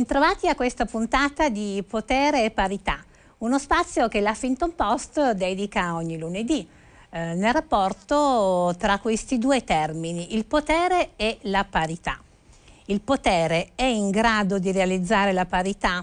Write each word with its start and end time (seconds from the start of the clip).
Bentrovati 0.00 0.48
a 0.48 0.54
questa 0.54 0.86
puntata 0.86 1.50
di 1.50 1.84
Potere 1.86 2.44
e 2.44 2.50
Parità, 2.50 3.04
uno 3.40 3.58
spazio 3.58 4.08
che 4.08 4.22
l'Huffington 4.22 4.74
Post 4.74 5.32
dedica 5.32 5.94
ogni 5.94 6.16
lunedì 6.16 6.66
eh, 7.10 7.34
nel 7.34 7.52
rapporto 7.52 8.74
tra 8.78 8.98
questi 8.98 9.36
due 9.36 9.62
termini, 9.62 10.34
il 10.34 10.46
potere 10.46 11.10
e 11.16 11.36
la 11.42 11.66
parità. 11.68 12.18
Il 12.86 13.02
potere 13.02 13.72
è 13.74 13.84
in 13.84 14.08
grado 14.08 14.58
di 14.58 14.72
realizzare 14.72 15.34
la 15.34 15.44
parità? 15.44 16.02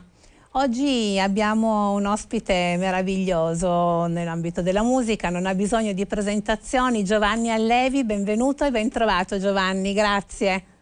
Oggi 0.52 1.18
abbiamo 1.20 1.94
un 1.94 2.06
ospite 2.06 2.76
meraviglioso 2.78 4.06
nell'ambito 4.06 4.62
della 4.62 4.84
musica, 4.84 5.32
non 5.32 5.48
ha 5.48 5.56
bisogno 5.56 5.94
di 5.94 6.06
presentazioni, 6.06 7.04
Giovanni 7.04 7.50
Allevi, 7.50 8.04
benvenuto 8.04 8.64
e 8.64 8.70
ben 8.70 8.90
trovato 8.90 9.40
Giovanni, 9.40 9.94
grazie. 9.94 10.76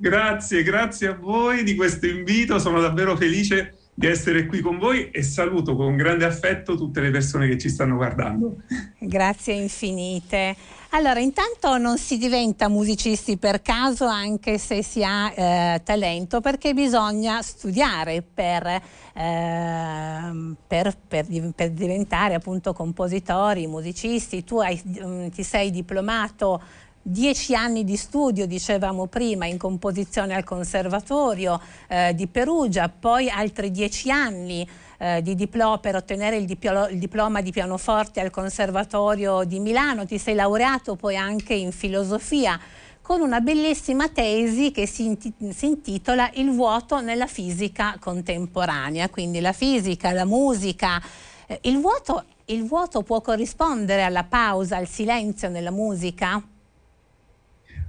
Grazie, 0.00 0.62
grazie 0.62 1.08
a 1.08 1.14
voi 1.14 1.64
di 1.64 1.74
questo 1.74 2.06
invito, 2.06 2.60
sono 2.60 2.80
davvero 2.80 3.16
felice 3.16 3.88
di 3.98 4.06
essere 4.06 4.46
qui 4.46 4.60
con 4.60 4.78
voi 4.78 5.10
e 5.10 5.24
saluto 5.24 5.74
con 5.74 5.96
grande 5.96 6.24
affetto 6.24 6.76
tutte 6.76 7.00
le 7.00 7.10
persone 7.10 7.48
che 7.48 7.58
ci 7.58 7.68
stanno 7.68 7.96
guardando. 7.96 8.58
Grazie 8.96 9.54
infinite. 9.54 10.54
Allora, 10.90 11.18
intanto 11.18 11.78
non 11.78 11.98
si 11.98 12.16
diventa 12.16 12.68
musicisti 12.68 13.38
per 13.38 13.60
caso 13.60 14.06
anche 14.06 14.56
se 14.56 14.84
si 14.84 15.02
ha 15.02 15.32
eh, 15.34 15.82
talento, 15.82 16.40
perché 16.40 16.74
bisogna 16.74 17.42
studiare 17.42 18.22
per, 18.22 18.66
eh, 18.66 20.54
per, 20.64 20.96
per, 21.08 21.26
per, 21.54 21.70
diventare 21.72 22.34
appunto 22.34 22.72
compositori, 22.72 23.66
musicisti. 23.66 24.44
Tu 24.44 24.60
hai, 24.60 24.80
mm, 25.04 25.28
ti 25.28 25.42
sei 25.42 25.72
diplomato 25.72 26.62
dieci 27.08 27.54
anni 27.54 27.84
di 27.84 27.96
studio, 27.96 28.46
dicevamo 28.46 29.06
prima, 29.06 29.46
in 29.46 29.56
composizione 29.56 30.34
al 30.34 30.44
Conservatorio 30.44 31.60
eh, 31.88 32.14
di 32.14 32.26
Perugia, 32.26 32.90
poi 32.90 33.30
altri 33.30 33.70
dieci 33.70 34.10
anni 34.10 34.68
eh, 34.98 35.22
di 35.22 35.34
diploma 35.34 35.78
per 35.78 35.96
ottenere 35.96 36.36
il, 36.36 36.44
diplo 36.44 36.86
il, 36.88 36.98
diploma 36.98 37.40
di 37.40 37.50
pianoforte 37.50 38.20
al 38.20 38.30
Conservatorio 38.30 39.44
di 39.44 39.58
Milano, 39.58 40.04
ti 40.04 40.18
sei 40.18 40.34
laureato 40.34 40.96
poi 40.96 41.16
anche 41.16 41.54
in 41.54 41.72
filosofia 41.72 42.60
con 43.00 43.22
una 43.22 43.40
bellissima 43.40 44.10
tesi 44.10 44.70
che 44.70 44.86
si, 44.86 45.16
si 45.50 45.66
intitola 45.66 46.30
Il 46.34 46.50
vuoto 46.50 47.00
nella 47.00 47.26
fisica 47.26 47.96
contemporanea, 47.98 49.08
quindi 49.08 49.40
la 49.40 49.52
fisica, 49.52 50.12
la 50.12 50.26
musica, 50.26 51.02
eh, 51.46 51.58
il 51.62 51.78
vuoto, 51.78 52.24
il 52.46 52.66
vuoto 52.66 53.02
può 53.02 53.22
corrispondere 53.22 54.02
alla 54.02 54.24
pausa, 54.24 54.76
al 54.76 54.86
silenzio 54.86 55.48
nella 55.48 55.70
musica? 55.70 56.42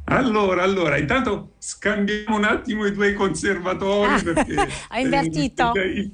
Allora, 0.09 0.63
allora, 0.63 0.97
intanto 0.97 1.51
scambiamo 1.59 2.35
un 2.35 2.43
attimo 2.43 2.85
i 2.85 2.91
due 2.91 3.13
conservatori 3.13 4.13
ah, 4.13 4.21
perché... 4.21 4.55
Ho 4.91 4.97
invertito. 4.97 5.73
Eh, 5.75 5.87
il, 5.87 6.11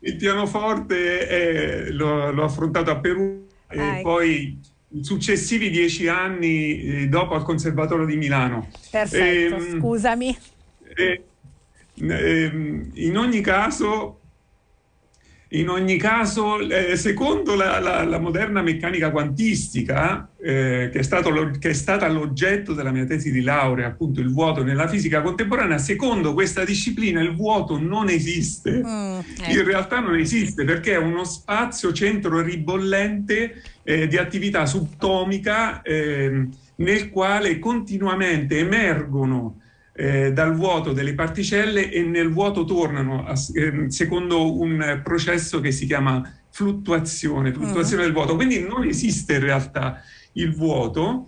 il, 0.00 0.16
pianoforte 0.16 1.26
è, 1.26 1.90
l'ho, 1.90 2.30
l'ho, 2.30 2.44
affrontato 2.44 2.90
a 2.90 2.98
Perù 2.98 3.46
e 3.68 3.80
ah, 3.80 4.00
poi 4.02 4.58
i 4.88 5.04
successivi 5.04 5.70
dieci 5.70 6.06
anni 6.06 6.80
eh, 6.80 7.08
dopo 7.08 7.34
al 7.34 7.42
Conservatorio 7.42 8.06
di 8.06 8.16
Milano. 8.16 8.68
Perfetto, 8.90 9.56
e, 9.56 9.64
ehm, 9.64 9.80
scusami. 9.80 10.38
E, 10.94 11.24
ehm, 11.96 12.90
in 12.94 13.18
ogni 13.18 13.40
caso 13.40 14.20
in 15.54 15.68
ogni 15.68 15.96
caso, 15.96 16.58
eh, 16.58 16.96
secondo 16.96 17.54
la, 17.54 17.78
la, 17.78 18.04
la, 18.04 18.18
moderna 18.18 18.60
meccanica 18.60 19.10
quantistica, 19.10 20.28
eh, 20.40 20.90
che, 20.92 20.98
è 20.98 21.30
lo, 21.30 21.50
che, 21.58 21.70
è 21.70 21.72
stata 21.72 22.08
l'oggetto 22.08 22.72
della 22.74 22.90
mia 22.90 23.04
tesi 23.04 23.30
di 23.30 23.40
laurea, 23.40 23.86
appunto 23.86 24.20
il 24.20 24.32
vuoto 24.32 24.64
nella 24.64 24.88
fisica 24.88 25.22
contemporanea, 25.22 25.78
secondo 25.78 26.34
questa 26.34 26.64
disciplina 26.64 27.20
il 27.20 27.34
vuoto 27.34 27.78
non 27.78 28.08
esiste. 28.08 28.82
Mm, 28.84 29.18
ecco. 29.18 29.50
In 29.50 29.64
realtà 29.64 30.00
non 30.00 30.16
esiste 30.16 30.64
perché 30.64 30.94
è 30.94 30.98
uno 30.98 31.24
spazio 31.24 31.92
centro 31.92 32.40
ribollente 32.40 33.62
eh, 33.84 34.08
di 34.08 34.16
attività 34.16 34.66
subatomica 34.66 35.82
ehm, 35.82 36.48
nel 36.76 37.10
quale 37.10 37.60
continuamente 37.60 38.58
emergono 38.58 39.60
eh, 39.96 40.32
dal 40.32 40.54
vuoto 40.54 40.92
delle 40.92 41.14
particelle 41.14 41.90
e 41.90 42.02
nel 42.02 42.32
vuoto 42.32 42.64
tornano 42.64 43.24
a, 43.24 43.34
eh, 43.54 43.90
secondo 43.90 44.58
un 44.60 45.00
processo 45.04 45.60
che 45.60 45.70
si 45.70 45.86
chiama 45.86 46.22
fluttuazione, 46.50 47.52
fluttuazione 47.52 48.02
uh-huh. 48.02 48.08
del 48.08 48.12
vuoto. 48.12 48.34
Quindi 48.34 48.60
non 48.60 48.84
esiste 48.84 49.34
in 49.34 49.40
realtà 49.40 50.00
il 50.32 50.52
vuoto, 50.52 51.26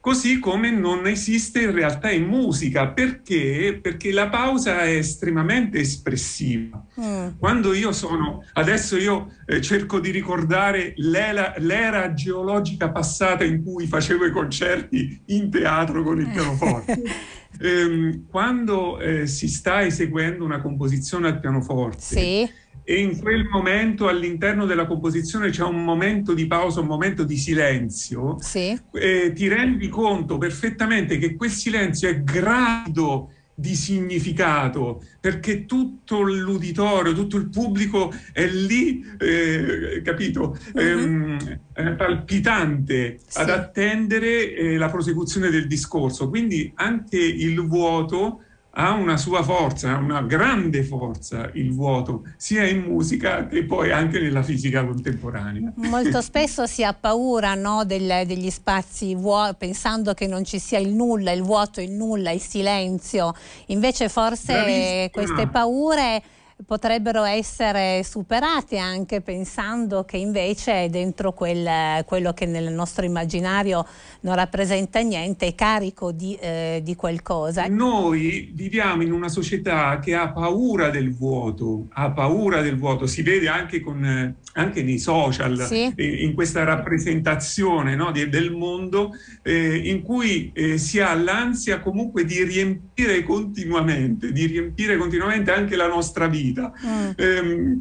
così 0.00 0.38
come 0.38 0.70
non 0.70 1.06
esiste 1.06 1.62
in 1.62 1.72
realtà 1.72 2.10
in 2.10 2.24
musica. 2.24 2.88
Perché? 2.88 3.78
Perché 3.80 4.12
la 4.12 4.28
pausa 4.28 4.82
è 4.82 4.94
estremamente 4.96 5.78
espressiva. 5.80 6.82
Uh-huh. 6.94 7.36
Quando 7.38 7.74
io 7.74 7.92
sono, 7.92 8.44
adesso 8.54 8.96
io 8.96 9.32
eh, 9.46 9.60
cerco 9.60 10.00
di 10.00 10.10
ricordare 10.10 10.94
l'era, 10.96 11.54
l'era, 11.58 12.14
geologica 12.14 12.90
passata 12.90 13.44
in 13.44 13.62
cui 13.62 13.86
facevo 13.86 14.26
i 14.26 14.30
concerti 14.30 15.22
in 15.26 15.50
teatro 15.50 16.02
con 16.02 16.20
il 16.20 16.28
pianoforte. 16.28 17.02
ehm, 17.60 18.26
quando 18.28 18.98
eh, 19.00 19.26
si 19.26 19.48
sta 19.48 19.84
eseguendo 19.84 20.44
una 20.44 20.60
composizione 20.60 21.28
al 21.28 21.40
pianoforte 21.40 22.00
sì. 22.00 22.50
E 22.90 23.00
in 23.00 23.20
quel 23.20 23.44
momento 23.44 24.08
all'interno 24.08 24.64
della 24.64 24.86
composizione 24.86 25.50
c'è 25.50 25.62
un 25.62 25.84
momento 25.84 26.32
di 26.32 26.46
pausa, 26.46 26.80
un 26.80 26.86
momento 26.86 27.22
di 27.22 27.36
silenzio, 27.36 28.38
sì. 28.40 28.80
eh, 28.92 29.32
ti 29.34 29.46
rendi 29.46 29.90
conto 29.90 30.38
perfettamente 30.38 31.18
che 31.18 31.36
quel 31.36 31.50
silenzio 31.50 32.08
è 32.08 32.22
grado 32.22 33.32
di 33.54 33.74
significato, 33.74 35.02
perché 35.20 35.66
tutto 35.66 36.22
l'uditorio, 36.22 37.12
tutto 37.12 37.36
il 37.36 37.50
pubblico 37.50 38.10
è 38.32 38.46
lì, 38.46 39.04
eh, 39.18 40.00
capito, 40.02 40.56
uh-huh. 40.72 41.36
eh, 41.74 41.90
palpitante 41.92 43.18
sì. 43.26 43.38
ad 43.38 43.50
attendere 43.50 44.78
la 44.78 44.88
prosecuzione 44.88 45.50
del 45.50 45.66
discorso. 45.66 46.30
Quindi 46.30 46.72
anche 46.76 47.18
il 47.18 47.60
vuoto 47.66 48.44
ha 48.70 48.92
una 48.92 49.16
sua 49.16 49.42
forza, 49.42 49.96
una 49.96 50.22
grande 50.22 50.84
forza 50.84 51.50
il 51.54 51.72
vuoto, 51.72 52.24
sia 52.36 52.64
in 52.64 52.82
musica 52.82 53.46
che 53.46 53.64
poi 53.64 53.90
anche 53.90 54.20
nella 54.20 54.42
fisica 54.42 54.84
contemporanea. 54.84 55.72
Molto 55.76 56.20
spesso 56.22 56.66
si 56.66 56.84
ha 56.84 56.92
paura 56.92 57.54
no, 57.54 57.84
del, 57.84 58.26
degli 58.26 58.50
spazi 58.50 59.14
vuoti, 59.14 59.56
pensando 59.58 60.14
che 60.14 60.26
non 60.26 60.44
ci 60.44 60.58
sia 60.58 60.78
il 60.78 60.92
nulla, 60.92 61.32
il 61.32 61.42
vuoto, 61.42 61.80
il 61.80 61.90
nulla, 61.90 62.30
il 62.30 62.40
silenzio. 62.40 63.34
Invece 63.66 64.08
forse 64.08 64.52
Bravissima. 64.52 65.08
queste 65.10 65.46
paure 65.48 66.22
potrebbero 66.66 67.22
essere 67.22 68.02
superate 68.02 68.78
anche 68.78 69.20
pensando 69.20 70.04
che 70.04 70.16
invece 70.16 70.84
è 70.84 70.88
dentro 70.88 71.32
quel, 71.32 72.04
quello 72.04 72.32
che 72.32 72.46
nel 72.46 72.72
nostro 72.72 73.04
immaginario 73.04 73.86
non 74.20 74.34
rappresenta 74.34 75.00
niente, 75.00 75.46
è 75.46 75.54
carico 75.54 76.10
di, 76.10 76.34
eh, 76.34 76.80
di, 76.82 76.96
qualcosa. 76.96 77.66
Noi 77.68 78.50
viviamo 78.52 79.02
in 79.02 79.12
una 79.12 79.28
società 79.28 79.98
che 80.00 80.14
ha 80.14 80.30
paura 80.30 80.90
del 80.90 81.14
vuoto, 81.14 81.86
ha 81.90 82.10
paura 82.10 82.60
del 82.60 82.76
vuoto, 82.76 83.06
si 83.06 83.22
vede 83.22 83.48
anche, 83.48 83.80
con, 83.80 84.34
anche 84.54 84.82
nei 84.82 84.98
social, 84.98 85.60
sì. 85.60 85.92
eh, 85.94 86.24
in 86.24 86.34
questa 86.34 86.64
rappresentazione 86.64 87.94
no, 87.94 88.10
del 88.10 88.50
mondo 88.52 89.12
eh, 89.42 89.76
in 89.76 90.02
cui 90.02 90.50
eh, 90.52 90.76
si 90.78 90.98
ha 90.98 91.14
l'ansia 91.14 91.78
comunque 91.78 92.24
di 92.24 92.42
riempire 92.42 93.22
continuamente, 93.22 94.32
di 94.32 94.46
riempire 94.46 94.96
continuamente 94.96 95.52
anche 95.52 95.76
la 95.76 95.86
nostra 95.86 96.26
vita 96.26 96.46
vita. 96.48 96.72
Mm. 96.84 97.10
Eh, 97.16 97.78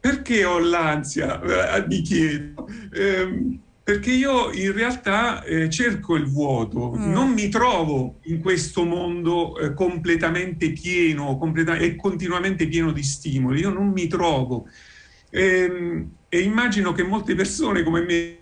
perché 0.00 0.44
ho 0.44 0.58
l'ansia? 0.58 1.40
Eh, 1.76 1.86
mi 1.86 2.00
chiedo. 2.02 2.68
Eh, 2.92 3.58
perché 3.86 4.10
io 4.10 4.50
in 4.52 4.72
realtà 4.72 5.44
eh, 5.44 5.70
cerco 5.70 6.16
il 6.16 6.26
vuoto, 6.26 6.92
mm. 6.96 7.12
non 7.12 7.30
mi 7.30 7.48
trovo 7.48 8.18
in 8.22 8.40
questo 8.40 8.84
mondo 8.84 9.56
eh, 9.58 9.74
completamente 9.74 10.72
pieno 10.72 11.38
completa- 11.38 11.76
e 11.76 11.94
continuamente 11.94 12.66
pieno 12.66 12.90
di 12.90 13.04
stimoli, 13.04 13.60
io 13.60 13.70
non 13.70 13.88
mi 13.90 14.08
trovo. 14.08 14.66
Ehm, 15.30 16.10
e 16.28 16.40
immagino 16.40 16.90
che 16.92 17.04
molte 17.04 17.36
persone 17.36 17.84
come 17.84 18.00
me 18.00 18.38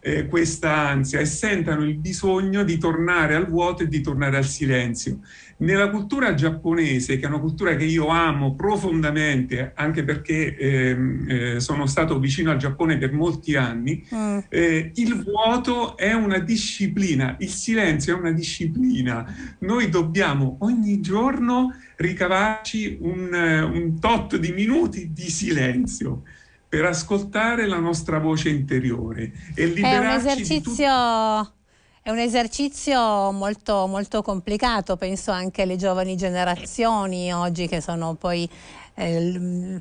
eh, 0.00 0.26
questa 0.26 0.88
ansia 0.88 1.20
e 1.20 1.26
sentano 1.26 1.84
il 1.84 1.96
bisogno 1.98 2.64
di 2.64 2.78
tornare 2.78 3.34
al 3.34 3.48
vuoto 3.48 3.82
e 3.82 3.88
di 3.88 4.00
tornare 4.00 4.38
al 4.38 4.44
silenzio. 4.44 5.20
Nella 5.62 5.90
cultura 5.90 6.34
giapponese, 6.34 7.18
che 7.18 7.24
è 7.24 7.28
una 7.28 7.38
cultura 7.38 7.76
che 7.76 7.84
io 7.84 8.08
amo 8.08 8.56
profondamente, 8.56 9.72
anche 9.76 10.02
perché 10.02 10.56
ehm, 10.56 11.26
eh, 11.28 11.60
sono 11.60 11.86
stato 11.86 12.18
vicino 12.18 12.50
al 12.50 12.56
Giappone 12.56 12.98
per 12.98 13.12
molti 13.12 13.54
anni, 13.54 14.04
mm. 14.12 14.38
eh, 14.48 14.90
il 14.96 15.22
vuoto 15.22 15.96
è 15.96 16.12
una 16.14 16.38
disciplina, 16.38 17.36
il 17.38 17.48
silenzio 17.48 18.16
è 18.16 18.18
una 18.18 18.32
disciplina. 18.32 19.24
Noi 19.60 19.88
dobbiamo 19.88 20.56
ogni 20.60 21.00
giorno 21.00 21.72
ricavarci 21.96 22.98
un, 23.00 23.32
un 23.32 24.00
tot 24.00 24.36
di 24.36 24.50
minuti 24.50 25.12
di 25.12 25.30
silenzio 25.30 26.22
per 26.68 26.86
ascoltare 26.86 27.68
la 27.68 27.78
nostra 27.78 28.18
voce 28.18 28.48
interiore 28.48 29.30
e 29.54 29.66
liberarci 29.66 30.26
È 30.26 30.32
un 30.32 30.40
esercizio... 30.40 31.54
È 32.04 32.10
un 32.10 32.18
esercizio 32.18 33.30
molto, 33.30 33.86
molto 33.86 34.22
complicato, 34.22 34.96
penso 34.96 35.30
anche 35.30 35.62
alle 35.62 35.76
giovani 35.76 36.16
generazioni 36.16 37.32
oggi 37.32 37.68
che 37.68 37.80
sono 37.80 38.14
poi 38.14 38.48
eh, 38.94 39.80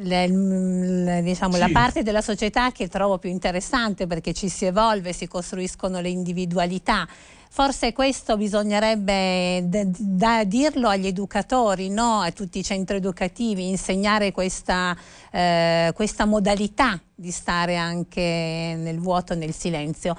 le, 0.00 0.26
le, 0.28 1.22
diciamo, 1.22 1.52
sì. 1.52 1.58
la 1.58 1.68
parte 1.70 2.02
della 2.02 2.22
società 2.22 2.72
che 2.72 2.88
trovo 2.88 3.18
più 3.18 3.28
interessante 3.28 4.06
perché 4.06 4.32
ci 4.32 4.48
si 4.48 4.64
evolve, 4.64 5.12
si 5.12 5.28
costruiscono 5.28 6.00
le 6.00 6.08
individualità. 6.08 7.06
Forse 7.50 7.92
questo 7.92 8.38
bisognerebbe 8.38 9.62
da 9.98 10.42
dirlo 10.44 10.88
agli 10.88 11.06
educatori, 11.06 11.90
no? 11.90 12.20
a 12.20 12.30
tutti 12.30 12.60
i 12.60 12.64
centri 12.64 12.96
educativi, 12.96 13.68
insegnare 13.68 14.32
questa, 14.32 14.96
eh, 15.30 15.92
questa 15.94 16.24
modalità 16.24 16.98
di 17.14 17.30
stare 17.30 17.76
anche 17.76 18.74
nel 18.78 18.98
vuoto, 18.98 19.34
nel 19.34 19.52
silenzio. 19.52 20.16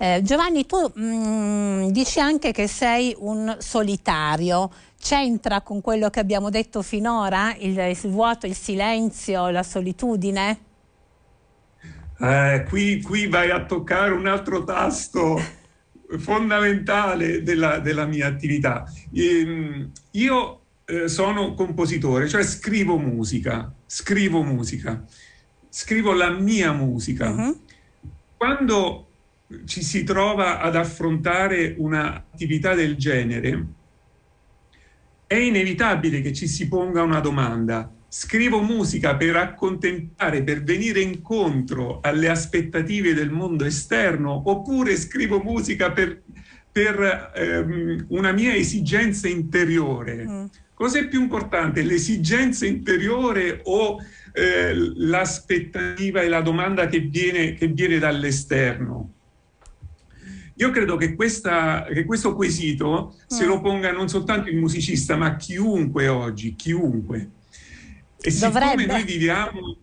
Eh, 0.00 0.20
Giovanni, 0.22 0.64
tu 0.64 0.78
mh, 0.94 1.02
mm, 1.02 1.88
dici 1.88 2.20
anche 2.20 2.52
che 2.52 2.68
sei 2.68 3.16
un 3.18 3.56
solitario 3.58 4.70
c'entra 4.96 5.60
con 5.60 5.80
quello 5.80 6.08
che 6.08 6.20
abbiamo 6.20 6.50
detto 6.50 6.82
finora, 6.82 7.52
il, 7.58 7.76
il 7.76 8.10
vuoto, 8.10 8.46
il 8.46 8.54
silenzio, 8.54 9.50
la 9.50 9.64
solitudine? 9.64 10.58
Eh, 12.20 12.64
qui, 12.68 13.02
qui, 13.02 13.26
vai 13.26 13.50
a 13.50 13.64
toccare 13.64 14.12
un 14.12 14.28
altro 14.28 14.62
tasto 14.62 15.40
fondamentale 16.18 17.42
della, 17.42 17.80
della 17.80 18.06
mia 18.06 18.28
attività. 18.28 18.84
Ehm, 19.12 19.90
io 20.12 20.60
eh, 20.84 21.08
sono 21.08 21.54
compositore, 21.54 22.28
cioè 22.28 22.44
scrivo 22.44 22.98
musica, 22.98 23.72
scrivo 23.84 24.44
musica, 24.44 25.04
scrivo 25.68 26.12
la 26.12 26.30
mia 26.30 26.72
musica. 26.72 27.30
Uh-huh. 27.30 27.60
Quando 28.36 29.07
ci 29.64 29.82
si 29.82 30.04
trova 30.04 30.60
ad 30.60 30.76
affrontare 30.76 31.74
un'attività 31.78 32.74
del 32.74 32.96
genere, 32.96 33.66
è 35.26 35.36
inevitabile 35.36 36.20
che 36.20 36.32
ci 36.32 36.46
si 36.46 36.68
ponga 36.68 37.02
una 37.02 37.20
domanda. 37.20 37.90
Scrivo 38.10 38.62
musica 38.62 39.16
per 39.16 39.36
accontentare, 39.36 40.42
per 40.42 40.62
venire 40.62 41.00
incontro 41.00 42.00
alle 42.00 42.28
aspettative 42.28 43.12
del 43.12 43.30
mondo 43.30 43.64
esterno, 43.64 44.42
oppure 44.46 44.96
scrivo 44.96 45.42
musica 45.42 45.92
per, 45.92 46.22
per 46.72 47.32
ehm, 47.34 48.06
una 48.08 48.32
mia 48.32 48.54
esigenza 48.54 49.28
interiore? 49.28 50.26
Mm. 50.26 50.44
Cos'è 50.72 51.08
più 51.08 51.20
importante, 51.20 51.82
l'esigenza 51.82 52.64
interiore 52.64 53.60
o 53.64 53.98
eh, 54.32 54.72
l'aspettativa 54.74 56.22
e 56.22 56.28
la 56.28 56.40
domanda 56.40 56.86
che 56.86 57.00
viene, 57.00 57.54
che 57.54 57.66
viene 57.66 57.98
dall'esterno? 57.98 59.16
Io 60.58 60.70
credo 60.70 60.96
che, 60.96 61.14
questa, 61.14 61.86
che 61.92 62.04
questo 62.04 62.34
quesito 62.34 63.14
mm. 63.14 63.26
se 63.26 63.44
lo 63.44 63.60
ponga 63.60 63.92
non 63.92 64.08
soltanto 64.08 64.48
il 64.48 64.56
musicista, 64.56 65.16
ma 65.16 65.36
chiunque 65.36 66.08
oggi, 66.08 66.54
chiunque. 66.56 67.30
E 68.20 68.30
siccome 68.30 68.52
Dovrebbe. 68.52 68.86
noi 68.86 69.04
viviamo 69.04 69.76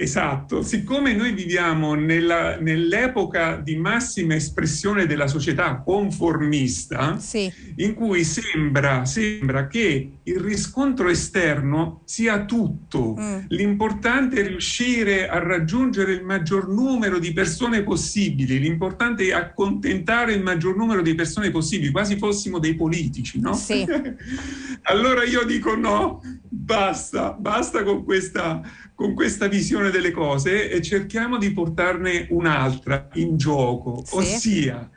Esatto, 0.00 0.62
siccome 0.62 1.12
noi 1.12 1.32
viviamo 1.32 1.92
nella, 1.92 2.56
nell'epoca 2.58 3.56
di 3.56 3.76
massima 3.76 4.34
espressione 4.34 5.04
della 5.04 5.26
società 5.26 5.82
conformista, 5.84 7.18
sì. 7.18 7.52
in 7.76 7.92
cui 7.92 8.24
sembra, 8.24 9.04
sembra, 9.04 9.66
che 9.66 10.12
il 10.22 10.40
riscontro 10.40 11.10
esterno 11.10 12.00
sia 12.06 12.46
tutto, 12.46 13.14
mm. 13.20 13.38
l'importante 13.48 14.40
è 14.40 14.46
riuscire 14.46 15.28
a 15.28 15.38
raggiungere 15.38 16.14
il 16.14 16.24
maggior 16.24 16.70
numero 16.70 17.18
di 17.18 17.34
persone 17.34 17.82
possibili, 17.82 18.58
l'importante 18.58 19.26
è 19.26 19.32
accontentare 19.32 20.32
il 20.32 20.42
maggior 20.42 20.76
numero 20.76 21.02
di 21.02 21.14
persone 21.14 21.50
possibili, 21.50 21.92
quasi 21.92 22.16
fossimo 22.16 22.58
dei 22.58 22.74
politici, 22.74 23.38
no? 23.38 23.52
Sì. 23.52 23.84
allora 24.82 25.24
io 25.24 25.44
dico 25.44 25.74
no, 25.76 26.22
basta, 26.48 27.32
basta 27.32 27.82
con 27.82 28.04
questa 28.04 28.62
con 29.00 29.14
questa 29.14 29.48
visione 29.48 29.88
delle 29.88 30.10
cose 30.10 30.70
e 30.70 30.82
cerchiamo 30.82 31.38
di 31.38 31.52
portarne 31.52 32.26
un'altra 32.28 33.08
in 33.14 33.38
gioco, 33.38 34.02
sì. 34.04 34.16
ossia 34.16 34.90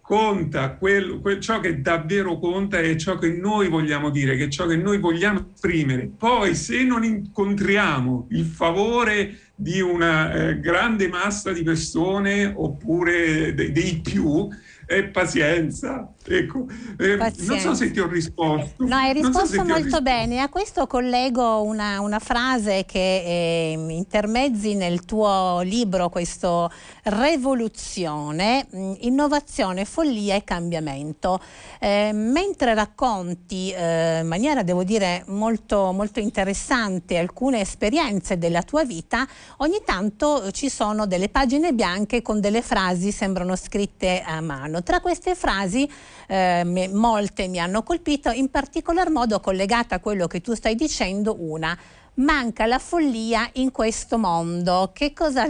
conta 0.00 0.74
quel, 0.74 1.20
quel, 1.20 1.38
ciò 1.38 1.60
che 1.60 1.80
davvero 1.80 2.38
conta 2.40 2.80
è 2.80 2.96
ciò 2.96 3.16
che 3.16 3.30
noi 3.30 3.68
vogliamo 3.68 4.10
dire, 4.10 4.36
che 4.36 4.46
è 4.46 4.48
ciò 4.48 4.66
che 4.66 4.76
noi 4.76 4.98
vogliamo 4.98 5.50
esprimere. 5.54 6.10
Poi 6.18 6.56
se 6.56 6.82
non 6.82 7.04
incontriamo 7.04 8.26
il 8.30 8.44
favore 8.44 9.38
di 9.54 9.80
una 9.80 10.32
eh, 10.32 10.60
grande 10.60 11.06
massa 11.06 11.52
di 11.52 11.62
persone 11.62 12.52
oppure 12.54 13.54
de, 13.54 13.70
dei 13.70 14.00
più, 14.02 14.48
e 14.86 15.04
pazienza. 15.04 16.12
Ecco, 16.26 16.66
eh, 16.98 17.16
non 17.16 17.58
so 17.58 17.74
se 17.74 17.90
ti 17.90 18.00
ho 18.00 18.06
risposto. 18.06 18.84
No, 18.84 18.96
hai 18.96 19.12
risposto 19.12 19.46
so 19.46 19.56
molto 19.56 19.74
risposto. 19.74 20.02
bene. 20.02 20.40
A 20.40 20.48
questo 20.48 20.86
collego 20.86 21.62
una, 21.62 22.00
una 22.00 22.18
frase 22.18 22.84
che 22.86 22.98
eh, 22.98 23.72
intermezzi 23.90 24.74
nel 24.74 25.04
tuo 25.04 25.60
libro, 25.62 26.08
questo 26.08 26.70
Rivoluzione, 27.06 28.66
mm, 28.74 28.92
innovazione, 29.00 29.84
follia 29.84 30.36
e 30.36 30.44
cambiamento. 30.44 31.38
Eh, 31.78 32.12
mentre 32.14 32.72
racconti 32.72 33.70
eh, 33.70 34.20
in 34.20 34.26
maniera, 34.26 34.62
devo 34.62 34.84
dire, 34.84 35.24
molto, 35.26 35.92
molto 35.92 36.20
interessante 36.20 37.18
alcune 37.18 37.60
esperienze 37.60 38.38
della 38.38 38.62
tua 38.62 38.84
vita, 38.84 39.28
ogni 39.58 39.82
tanto 39.84 40.50
ci 40.52 40.70
sono 40.70 41.06
delle 41.06 41.28
pagine 41.28 41.74
bianche 41.74 42.22
con 42.22 42.40
delle 42.40 42.62
frasi, 42.62 43.12
sembrano 43.12 43.54
scritte 43.56 44.22
a 44.24 44.40
mano. 44.40 44.82
Tra 44.82 45.00
queste 45.00 45.34
frasi 45.34 45.86
eh, 46.26 46.88
molte 46.92 47.48
mi 47.48 47.58
hanno 47.58 47.82
colpito, 47.82 48.30
in 48.30 48.50
particolar 48.50 49.10
modo 49.10 49.40
collegata 49.40 49.96
a 49.96 50.00
quello 50.00 50.26
che 50.26 50.40
tu 50.40 50.54
stai 50.54 50.74
dicendo, 50.74 51.36
una 51.38 51.76
manca 52.14 52.66
la 52.66 52.78
follia 52.78 53.48
in 53.54 53.70
questo 53.70 54.18
mondo. 54.18 54.90
Che 54.92 55.12
cosa, 55.12 55.46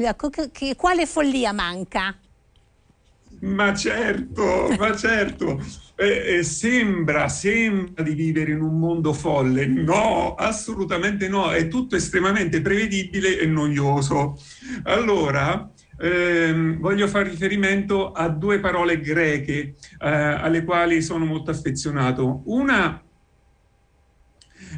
che, 0.53 0.77
quale 0.77 1.07
follia 1.07 1.53
manca? 1.53 2.17
Ma 3.41 3.75
certo, 3.75 4.75
ma 4.79 4.95
certo. 4.97 5.63
Eh, 5.97 6.39
eh, 6.39 6.43
sembra, 6.43 7.29
sembra 7.29 8.03
di 8.03 8.15
vivere 8.15 8.53
in 8.53 8.63
un 8.63 8.79
mondo 8.79 9.13
folle. 9.13 9.67
No, 9.67 10.35
assolutamente 10.35 11.29
no. 11.29 11.53
È 11.53 11.69
tutto 11.69 11.97
estremamente 11.97 12.61
prevedibile 12.61 13.39
e 13.39 13.47
noioso. 13.47 14.41
Allora, 14.85 15.71
ehm, 15.99 16.79
voglio 16.79 17.09
fare 17.09 17.29
riferimento 17.29 18.13
a 18.13 18.29
due 18.29 18.59
parole 18.61 19.01
greche 19.01 19.75
eh, 20.01 20.09
alle 20.09 20.65
quali 20.65 21.03
sono 21.03 21.25
molto 21.25 21.51
affezionato. 21.51 22.43
Una 22.47 23.05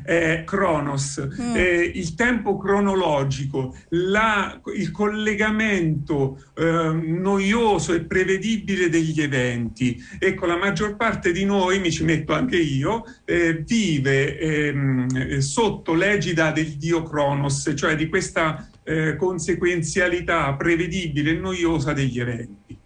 è 0.02 0.44
Cronos, 0.44 1.26
mm. 1.40 1.56
eh, 1.56 1.92
il 1.94 2.14
tempo 2.14 2.56
cronologico, 2.56 3.76
la, 3.90 4.61
il 4.75 4.90
collegamento 4.90 6.42
eh, 6.54 6.92
noioso 6.92 7.92
e 7.92 8.00
prevedibile 8.04 8.88
degli 8.88 9.20
eventi. 9.20 10.02
Ecco, 10.18 10.46
la 10.46 10.56
maggior 10.56 10.96
parte 10.96 11.32
di 11.32 11.44
noi, 11.44 11.80
mi 11.80 11.90
ci 11.90 12.04
metto 12.04 12.32
anche 12.32 12.56
io, 12.56 13.04
eh, 13.25 13.62
vive 13.66 14.38
ehm, 14.38 15.38
sotto 15.38 15.94
l'egida 15.94 16.50
del 16.50 16.76
dio 16.76 17.02
Cronos, 17.02 17.73
cioè 17.75 17.96
di 17.96 18.08
questa 18.08 18.68
eh, 18.87 19.16
conseguenzialità 19.16 20.55
prevedibile 20.55 21.33
e 21.33 21.35
noiosa 21.35 21.93
degli 21.93 22.21
eventi. 22.21 22.78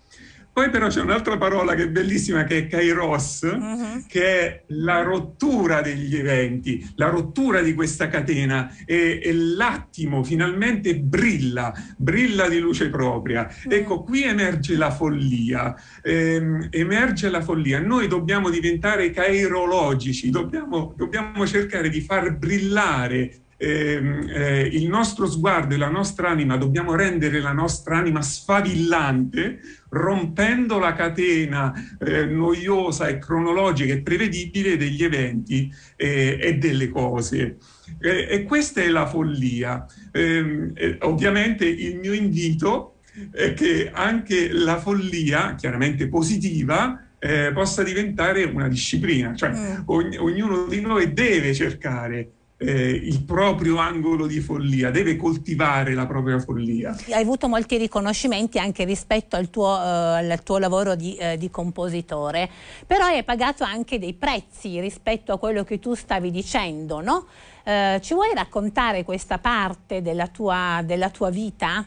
Poi 0.52 0.68
però 0.68 0.88
c'è 0.88 1.00
un'altra 1.00 1.38
parola 1.38 1.74
che 1.74 1.84
è 1.84 1.88
bellissima 1.88 2.42
che 2.42 2.58
è 2.58 2.66
kairos, 2.66 3.42
uh-huh. 3.42 4.04
che 4.08 4.40
è 4.40 4.62
la 4.68 5.00
rottura 5.02 5.80
degli 5.80 6.16
eventi, 6.16 6.84
la 6.96 7.08
rottura 7.08 7.62
di 7.62 7.72
questa 7.72 8.08
catena 8.08 8.74
e, 8.84 9.20
e 9.22 9.32
l'attimo 9.32 10.24
finalmente 10.24 10.96
brilla, 10.98 11.72
brilla 11.96 12.48
di 12.48 12.58
luce 12.58 12.90
propria. 12.90 13.48
Uh-huh. 13.48 13.72
Ecco, 13.72 14.02
qui 14.02 14.24
emerge 14.24 14.76
la 14.76 14.90
follia, 14.90 15.74
ehm, 16.02 16.66
emerge 16.70 17.30
la 17.30 17.42
follia. 17.42 17.78
Noi 17.78 18.08
dobbiamo 18.08 18.50
diventare 18.50 19.10
cairologici, 19.10 20.30
dobbiamo, 20.30 20.92
dobbiamo 20.96 21.46
cercare 21.46 21.88
di 21.88 22.00
far 22.00 22.36
brillare 22.36 23.44
eh, 23.62 24.70
il 24.72 24.88
nostro 24.88 25.26
sguardo 25.26 25.74
e 25.74 25.76
la 25.76 25.90
nostra 25.90 26.30
anima, 26.30 26.56
dobbiamo 26.56 26.94
rendere 26.94 27.40
la 27.40 27.52
nostra 27.52 27.98
anima 27.98 28.22
sfavillante, 28.22 29.60
rompendo 29.90 30.78
la 30.78 30.94
catena 30.94 31.72
eh, 31.98 32.24
noiosa 32.24 33.08
e 33.08 33.18
cronologica 33.18 33.92
e 33.92 34.00
prevedibile 34.00 34.78
degli 34.78 35.04
eventi 35.04 35.70
eh, 35.96 36.38
e 36.40 36.54
delle 36.54 36.88
cose. 36.88 37.58
e 38.00 38.44
questa 38.44 38.80
è 38.80 38.88
la 38.88 39.06
follia. 39.06 39.84
Ehm, 40.12 40.72
ovviamente 41.00 41.66
il 41.66 41.98
mio 41.98 42.14
invito 42.14 43.00
è 43.30 43.52
che 43.52 43.90
anche 43.92 44.50
la 44.52 44.78
follia, 44.78 45.54
chiaramente 45.54 46.08
positiva, 46.08 47.04
eh, 47.18 47.50
possa 47.52 47.82
diventare 47.82 48.44
una 48.44 48.68
disciplina, 48.68 49.34
cioè 49.34 49.50
mm. 49.50 49.82
ogn- 49.86 50.16
ognuno 50.18 50.64
di 50.66 50.80
noi 50.80 51.12
deve 51.12 51.52
cercare 51.52 52.30
eh, 52.62 52.90
il 52.90 53.22
proprio 53.22 53.78
angolo 53.78 54.26
di 54.26 54.38
follia, 54.40 54.90
deve 54.90 55.16
coltivare 55.16 55.94
la 55.94 56.04
propria 56.04 56.38
follia. 56.38 56.94
Hai 57.08 57.22
avuto 57.22 57.48
molti 57.48 57.78
riconoscimenti 57.78 58.58
anche 58.58 58.84
rispetto 58.84 59.34
al 59.36 59.48
tuo, 59.48 59.78
eh, 59.78 60.30
al 60.30 60.42
tuo 60.42 60.58
lavoro 60.58 60.94
di, 60.94 61.16
eh, 61.16 61.38
di, 61.38 61.48
compositore, 61.48 62.50
però 62.86 63.06
hai 63.06 63.24
pagato 63.24 63.64
anche 63.64 63.98
dei 63.98 64.12
prezzi 64.12 64.78
rispetto 64.78 65.32
a 65.32 65.38
quello 65.38 65.64
che 65.64 65.78
tu 65.78 65.94
stavi 65.94 66.30
dicendo, 66.30 67.00
no? 67.00 67.26
Eh, 67.64 67.98
ci 68.02 68.12
vuoi 68.12 68.34
raccontare 68.34 69.04
questa 69.04 69.38
parte 69.38 70.02
della 70.02 70.26
tua, 70.26 70.82
della 70.84 71.08
tua 71.08 71.30
vita? 71.30 71.86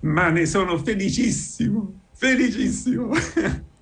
Ma 0.00 0.28
ne 0.28 0.44
sono 0.44 0.76
felicissimo, 0.76 2.00
felicissimo. 2.12 3.12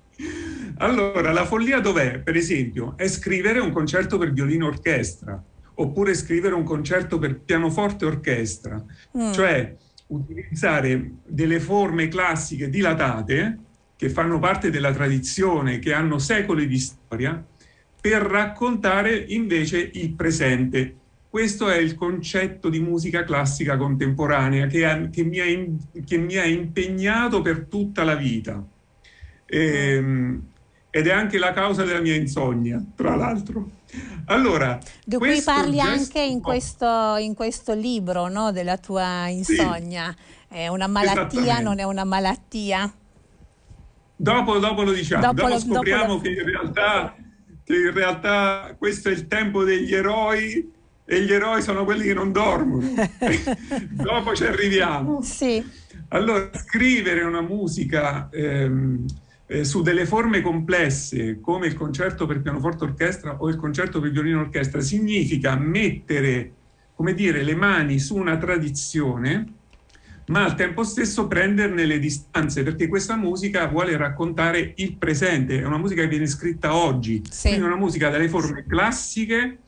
allora, 0.79 1.33
la 1.33 1.45
follia 1.45 1.81
dov'è? 1.81 2.19
Per 2.19 2.37
esempio, 2.37 2.93
è 2.95 3.07
scrivere 3.09 3.59
un 3.59 3.73
concerto 3.73 4.17
per 4.17 4.31
violino 4.31 4.67
orchestra 4.67 5.43
oppure 5.79 6.13
scrivere 6.13 6.55
un 6.55 6.63
concerto 6.63 7.19
per 7.19 7.39
pianoforte 7.39 8.05
e 8.05 8.07
orchestra, 8.07 8.83
mm. 9.17 9.31
cioè 9.31 9.75
utilizzare 10.07 11.11
delle 11.25 11.59
forme 11.59 12.07
classiche 12.07 12.69
dilatate 12.69 13.59
che 13.95 14.09
fanno 14.09 14.39
parte 14.39 14.69
della 14.69 14.93
tradizione, 14.93 15.79
che 15.79 15.93
hanno 15.93 16.19
secoli 16.19 16.67
di 16.67 16.77
storia, 16.77 17.43
per 17.99 18.21
raccontare 18.21 19.15
invece 19.15 19.89
il 19.93 20.13
presente. 20.13 20.95
Questo 21.29 21.67
è 21.69 21.77
il 21.77 21.95
concetto 21.95 22.69
di 22.69 22.79
musica 22.79 23.23
classica 23.23 23.75
contemporanea 23.75 24.67
che, 24.67 24.85
ha, 24.85 25.09
che, 25.09 25.23
mi, 25.23 25.39
ha, 25.39 25.45
che 26.05 26.17
mi, 26.17 26.35
ha, 26.37 26.45
impegnato 26.45 27.41
per 27.41 27.65
tutta 27.65 28.03
la 28.03 28.15
vita. 28.15 28.65
E, 29.45 29.59
ehm, 29.59 30.41
ed 30.89 31.07
è 31.07 31.11
anche 31.11 31.37
la 31.37 31.53
causa 31.53 31.83
della 31.83 31.99
mia 31.99 32.15
insonnia, 32.15 32.83
tra 32.95 33.15
l'altro. 33.15 33.76
Allora, 34.25 34.77
di 35.05 35.15
cui 35.15 35.41
parli 35.41 35.79
anche 35.79 36.21
in 36.21 36.41
questo, 36.41 37.15
in 37.17 37.33
questo 37.33 37.73
libro 37.73 38.27
no? 38.27 38.51
della 38.51 38.77
tua 38.77 39.27
insonnia. 39.27 40.13
Sì, 40.15 40.55
è 40.55 40.67
una 40.67 40.87
malattia, 40.87 41.59
non 41.59 41.79
è 41.79 41.83
una 41.83 42.03
malattia? 42.03 42.91
Dopo, 44.15 44.57
dopo 44.57 44.83
lo 44.83 44.91
diciamo, 44.91 45.21
dopo, 45.21 45.41
dopo 45.41 45.47
lo, 45.53 45.59
scopriamo 45.59 46.13
dopo 46.13 46.21
che, 46.21 46.29
in 46.29 46.43
realtà, 46.43 47.15
che 47.63 47.75
in 47.75 47.93
realtà 47.93 48.75
questo 48.77 49.09
è 49.09 49.11
il 49.11 49.27
tempo 49.27 49.63
degli 49.63 49.93
eroi 49.93 50.73
e 51.05 51.21
gli 51.21 51.31
eroi 51.31 51.61
sono 51.61 51.85
quelli 51.85 52.03
che 52.03 52.13
non 52.13 52.31
dormono. 52.31 52.87
dopo 53.91 54.35
ci 54.35 54.43
arriviamo. 54.43 55.21
Sì. 55.21 55.63
Allora, 56.09 56.49
scrivere 56.53 57.23
una 57.23 57.41
musica... 57.41 58.27
Ehm, 58.31 59.05
eh, 59.47 59.63
su 59.63 59.81
delle 59.81 60.05
forme 60.05 60.41
complesse 60.41 61.39
come 61.39 61.67
il 61.67 61.73
concerto 61.73 62.25
per 62.25 62.41
pianoforte 62.41 62.83
orchestra 62.83 63.37
o 63.39 63.49
il 63.49 63.55
concerto 63.55 63.99
per 63.99 64.11
violino 64.11 64.41
orchestra 64.41 64.81
significa 64.81 65.55
mettere, 65.55 66.51
come 66.93 67.13
dire, 67.13 67.43
le 67.43 67.55
mani 67.55 67.99
su 67.99 68.15
una 68.15 68.37
tradizione 68.37 69.53
ma 70.27 70.43
al 70.43 70.55
tempo 70.55 70.83
stesso 70.83 71.27
prenderne 71.27 71.85
le 71.85 71.99
distanze, 71.99 72.63
perché 72.63 72.87
questa 72.87 73.15
musica 73.15 73.65
vuole 73.67 73.95
raccontare 73.95 74.73
il 74.75 74.97
presente, 74.97 75.61
è 75.61 75.65
una 75.65 75.77
musica 75.77 76.01
che 76.01 76.09
viene 76.09 76.27
scritta 76.27 76.75
oggi, 76.75 77.23
sì. 77.29 77.47
quindi 77.49 77.65
una 77.65 77.77
musica 77.77 78.09
dalle 78.09 78.27
forme 78.27 78.65
classiche 78.67 79.59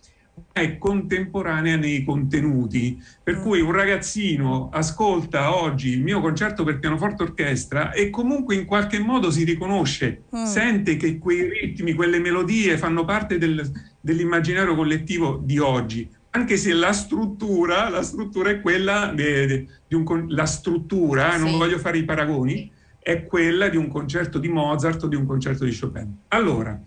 è 0.52 0.78
contemporanea 0.78 1.76
nei 1.76 2.04
contenuti, 2.04 3.02
per 3.24 3.38
mm. 3.38 3.42
cui 3.42 3.62
un 3.62 3.72
ragazzino 3.72 4.70
ascolta 4.72 5.56
oggi 5.56 5.90
il 5.90 6.02
mio 6.02 6.22
concerto 6.22 6.64
per 6.64 6.80
pianoforte 6.80 7.24
orchestra 7.24 7.92
e 7.92 8.10
comunque 8.10 8.56
in 8.56 8.66
qualche 8.66 9.00
modo 9.00 9.32
si 9.32 9.44
riconosce, 9.44 10.24
mm. 10.36 10.44
sente 10.44 10.98
che 10.98 11.18
quei 11.18 11.50
ritmi, 11.50 11.94
quelle 11.94 12.20
melodie 12.20 12.78
fanno 12.78 13.06
parte 13.06 13.38
del, 13.38 13.70
dell'immaginario 14.00 14.76
collettivo 14.76 15.42
di 15.44 15.58
oggi, 15.60 16.10
anche 16.32 16.58
se 16.58 16.74
la 16.74 16.94
struttura, 16.94 17.90
la 17.90 18.04
struttura 18.04 18.52
è 18.52 18.62
quella 18.62 19.12
de, 19.16 19.48
de, 19.48 19.68
di 19.88 19.96
un, 19.96 20.26
la 20.30 20.46
struttura, 20.46 21.32
sì. 21.32 21.40
non 21.40 21.58
voglio 21.58 21.80
fare 21.80 21.98
i 21.98 22.06
paragoni, 22.06 22.72
è 23.00 23.24
quella 23.24 23.70
di 23.70 23.78
un 23.78 23.88
concerto 23.88 24.38
di 24.38 24.50
Mozart 24.50 25.04
o 25.04 25.08
di 25.08 25.16
un 25.16 25.26
concerto 25.26 25.66
di 25.66 25.76
Chopin. 25.78 26.18
Allora, 26.28 26.80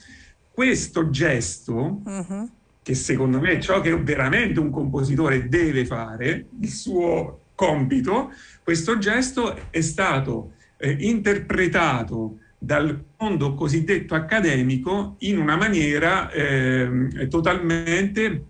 questo 0.53 1.11
gesto 1.11 2.03
uh-huh 2.05 2.51
che 2.83 2.95
secondo 2.95 3.41
me 3.41 3.53
è 3.53 3.59
ciò 3.59 3.81
che 3.81 3.97
veramente 3.97 4.59
un 4.59 4.71
compositore 4.71 5.49
deve 5.49 5.87
fare, 5.87 6.47
il 6.61 6.69
suo 6.69 7.41
compito, 7.55 8.33
questo 8.63 8.99
gesto 8.99 9.71
è 9.71 9.81
stato 9.81 10.55
eh, 10.79 10.97
interpretato 11.01 12.39
dal 12.59 13.05
mondo 13.19 13.55
cosiddetto 13.55 14.15
accademico 14.15 15.17
in 15.21 15.39
una 15.39 15.57
maniera 15.57 16.31
eh, 16.31 17.27
totalmente, 17.29 18.45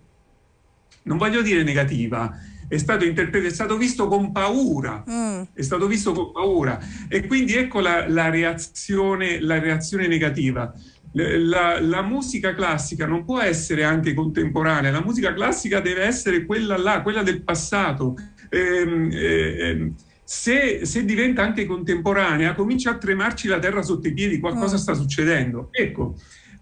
non 1.03 1.17
voglio 1.17 1.41
dire 1.41 1.63
negativa, 1.63 2.35
è 2.67 2.77
stato, 2.77 3.05
è 3.05 3.49
stato 3.49 3.77
visto 3.77 4.07
con 4.07 4.31
paura, 4.31 5.03
mm. 5.07 5.41
è 5.53 5.61
stato 5.61 5.85
visto 5.87 6.11
con 6.11 6.31
paura 6.31 6.79
e 7.07 7.27
quindi 7.27 7.53
ecco 7.53 7.79
la, 7.79 8.07
la, 8.07 8.29
reazione, 8.29 9.39
la 9.39 9.59
reazione 9.59 10.07
negativa 10.07 10.73
la, 11.13 11.79
la, 11.79 12.01
musica 12.01 12.53
classica 12.55 13.05
non 13.05 13.23
può 13.23 13.39
essere 13.39 13.83
anche 13.83 14.13
contemporanea, 14.13 14.91
la 14.91 15.03
musica 15.03 15.33
classica 15.33 15.79
deve 15.79 16.03
essere 16.03 16.45
quella 16.45 16.77
là, 16.77 17.01
quella 17.01 17.21
del 17.21 17.43
passato. 17.43 18.15
Eh, 18.49 19.09
eh, 19.11 19.91
se, 20.23 20.85
se, 20.85 21.05
diventa 21.05 21.43
anche 21.43 21.65
contemporanea, 21.65 22.55
comincia 22.55 22.91
a 22.91 22.97
tremarci 22.97 23.47
la 23.47 23.59
terra 23.59 23.81
sotto 23.81 24.07
i 24.07 24.13
piedi, 24.13 24.39
qualcosa 24.39 24.75
mm. 24.75 24.79
sta 24.79 24.93
succedendo. 24.95 25.67
Ecco, 25.71 26.15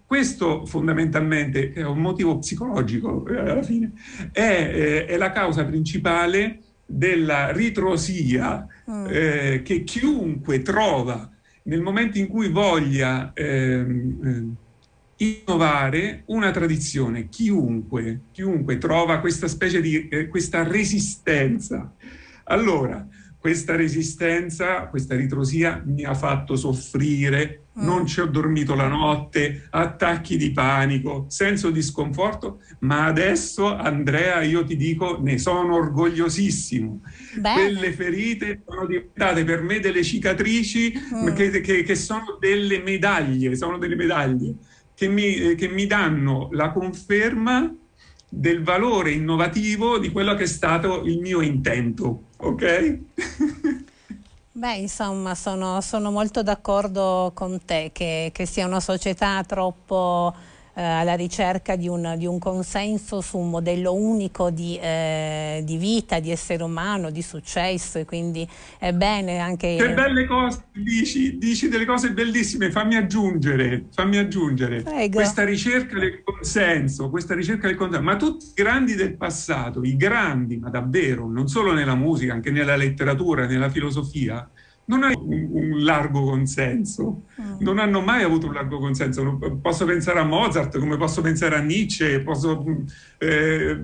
questo 0.04 0.66
fondamentalmente 0.66 1.72
è 1.72 1.84
un 1.84 2.00
motivo 2.00 2.38
psicologico, 2.38 3.26
eh, 3.28 3.38
alla 3.38 3.62
fine, 3.62 3.92
è, 4.32 4.40
eh, 4.40 5.06
è 5.06 5.16
la 5.16 5.30
causa 5.30 5.64
principale 5.64 6.58
della 6.84 7.52
ritrosia 7.52 8.66
mm. 8.90 9.06
eh, 9.08 9.62
che 9.64 9.82
chiunque 9.84 10.60
trova 10.60 11.31
nel 11.64 11.80
momento 11.80 12.18
in 12.18 12.28
cui 12.28 12.48
voglia 12.48 13.32
ehm, 13.34 14.56
eh, 15.18 15.24
innovare 15.24 16.22
una 16.26 16.50
tradizione, 16.50 17.28
chiunque, 17.28 18.22
chiunque 18.32 18.78
trova 18.78 19.20
questa 19.20 19.46
specie 19.46 19.80
di 19.80 20.08
eh, 20.08 20.28
questa 20.28 20.64
resistenza. 20.64 21.94
Allora, 22.44 23.06
questa 23.38 23.76
resistenza, 23.76 24.86
questa 24.86 25.16
ritrosia 25.16 25.82
mi 25.84 26.04
ha 26.04 26.14
fatto 26.14 26.56
soffrire, 26.56 27.61
mm. 27.78 27.84
non 27.84 28.06
ci 28.06 28.20
ho 28.20 28.26
dormito 28.26 28.74
la 28.74 28.88
notte, 28.88 29.66
attacchi 29.70 30.36
di 30.36 30.52
panico, 30.52 31.26
senso 31.28 31.70
di 31.70 31.82
sconforto, 31.82 32.60
ma 32.80 33.06
adesso 33.06 33.74
Andrea 33.74 34.42
io 34.42 34.64
ti 34.64 34.76
dico 34.76 35.18
ne 35.20 35.38
sono 35.38 35.74
orgogliosissimo. 35.76 37.00
Bene. 37.38 37.54
Quelle 37.54 37.92
ferite 37.92 38.62
sono 38.66 38.86
diventate 38.86 39.44
per 39.44 39.62
me 39.62 39.80
delle 39.80 40.02
cicatrici 40.02 40.92
mm. 41.14 41.34
che, 41.34 41.60
che, 41.60 41.82
che, 41.82 41.94
sono 41.94 42.36
delle 42.38 42.80
medaglie, 42.80 43.54
sono 43.56 43.78
delle 43.78 43.96
medaglie 43.96 44.54
che 44.94 45.08
mi, 45.08 45.54
che 45.54 45.68
mi 45.68 45.86
danno 45.86 46.48
la 46.52 46.70
conferma 46.70 47.74
del 48.28 48.62
valore 48.62 49.10
innovativo 49.10 49.98
di 49.98 50.10
quello 50.10 50.34
che 50.34 50.44
è 50.44 50.46
stato 50.46 51.02
il 51.04 51.18
mio 51.18 51.40
intento, 51.40 52.28
ok? 52.36 52.98
Beh, 54.62 54.76
insomma, 54.76 55.34
sono, 55.34 55.80
sono 55.80 56.12
molto 56.12 56.44
d'accordo 56.44 57.32
con 57.34 57.64
te 57.64 57.90
che, 57.92 58.30
che 58.32 58.46
sia 58.46 58.64
una 58.64 58.78
società 58.78 59.42
troppo 59.42 60.32
eh, 60.74 60.82
alla 60.82 61.14
ricerca 61.14 61.76
di 61.76 61.88
un, 61.88 62.14
di 62.16 62.26
un, 62.26 62.38
consenso 62.38 63.20
su 63.20 63.38
un 63.38 63.50
modello 63.50 63.94
unico 63.94 64.50
di, 64.50 64.78
eh, 64.80 65.62
di, 65.64 65.76
vita, 65.76 66.18
di 66.18 66.30
essere 66.30 66.62
umano, 66.62 67.10
di 67.10 67.22
successo 67.22 67.98
e 67.98 68.04
quindi 68.04 68.48
è 68.78 68.92
bene 68.92 69.38
anche... 69.38 69.76
Che 69.76 69.92
belle 69.92 70.26
cose 70.26 70.64
dici, 70.72 71.36
dici 71.38 71.68
delle 71.68 71.84
cose 71.84 72.12
bellissime, 72.12 72.70
fammi 72.70 72.96
aggiungere, 72.96 73.84
fammi 73.92 74.16
aggiungere. 74.16 74.82
Prego. 74.82 75.16
Questa 75.16 75.44
ricerca 75.44 75.98
del 75.98 76.22
consenso, 76.22 77.10
questa 77.10 77.34
ricerca 77.34 77.66
del 77.66 77.76
consenso, 77.76 78.04
ma 78.04 78.16
tutti 78.16 78.46
i 78.46 78.52
grandi 78.54 78.94
del 78.94 79.14
passato, 79.14 79.82
i 79.82 79.96
grandi, 79.96 80.56
ma 80.56 80.70
davvero, 80.70 81.28
non 81.28 81.48
solo 81.48 81.72
nella 81.72 81.94
musica, 81.94 82.32
anche 82.32 82.50
nella 82.50 82.76
letteratura, 82.76 83.46
nella 83.46 83.68
filosofia, 83.68 84.48
non 84.84 85.02
hanno 85.04 85.22
un, 85.22 85.48
un 85.50 85.84
largo 85.84 86.24
consenso, 86.24 87.24
mm. 87.40 87.56
non 87.60 87.78
hanno 87.78 88.00
mai 88.00 88.22
avuto 88.22 88.46
un 88.46 88.54
largo 88.54 88.78
consenso. 88.78 89.38
Posso 89.60 89.84
pensare 89.84 90.18
a 90.18 90.24
Mozart, 90.24 90.78
come 90.78 90.96
posso 90.96 91.20
pensare 91.20 91.56
a 91.56 91.60
Nietzsche, 91.60 92.20
posso, 92.20 92.64
eh, 93.18 93.80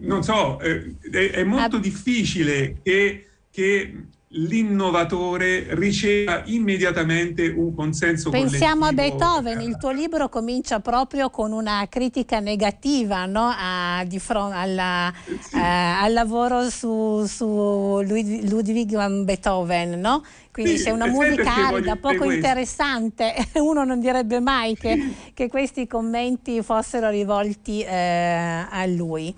non 0.00 0.22
so, 0.22 0.60
eh, 0.60 0.96
è, 1.10 1.30
è, 1.30 1.44
molto 1.44 1.78
difficile 1.78 2.80
che, 2.82 3.28
che 3.50 4.06
l'innovatore 4.34 5.66
riceva 5.74 6.42
immediatamente 6.46 7.48
un 7.48 7.74
consenso 7.74 8.30
Pensiamo 8.30 8.86
a 8.86 8.92
Beethoven, 8.92 9.60
il 9.60 9.76
tuo 9.76 9.90
libro 9.90 10.28
comincia 10.28 10.80
proprio 10.80 11.28
con 11.28 11.52
una 11.52 11.86
critica 11.88 12.40
negativa 12.40 13.26
no? 13.26 13.52
a, 13.54 14.04
di 14.06 14.18
fronte 14.18 14.56
alla, 14.56 15.12
sì. 15.40 15.56
eh, 15.56 15.60
al 15.60 16.12
lavoro 16.12 16.70
su, 16.70 17.24
su 17.26 18.00
Ludwig 18.00 18.92
van 18.92 19.24
Beethoven, 19.24 20.00
no? 20.00 20.24
quindi 20.50 20.78
sì, 20.78 20.84
c'è 20.84 20.90
una 20.90 21.06
musica 21.06 21.68
arida, 21.68 21.96
poco 21.96 22.30
interessante, 22.30 23.34
uno 23.56 23.84
non 23.84 24.00
direbbe 24.00 24.40
mai 24.40 24.76
che, 24.76 24.94
sì. 24.94 25.32
che 25.34 25.48
questi 25.48 25.86
commenti 25.86 26.62
fossero 26.62 27.10
rivolti 27.10 27.82
eh, 27.82 28.66
a 28.68 28.86
lui. 28.86 29.34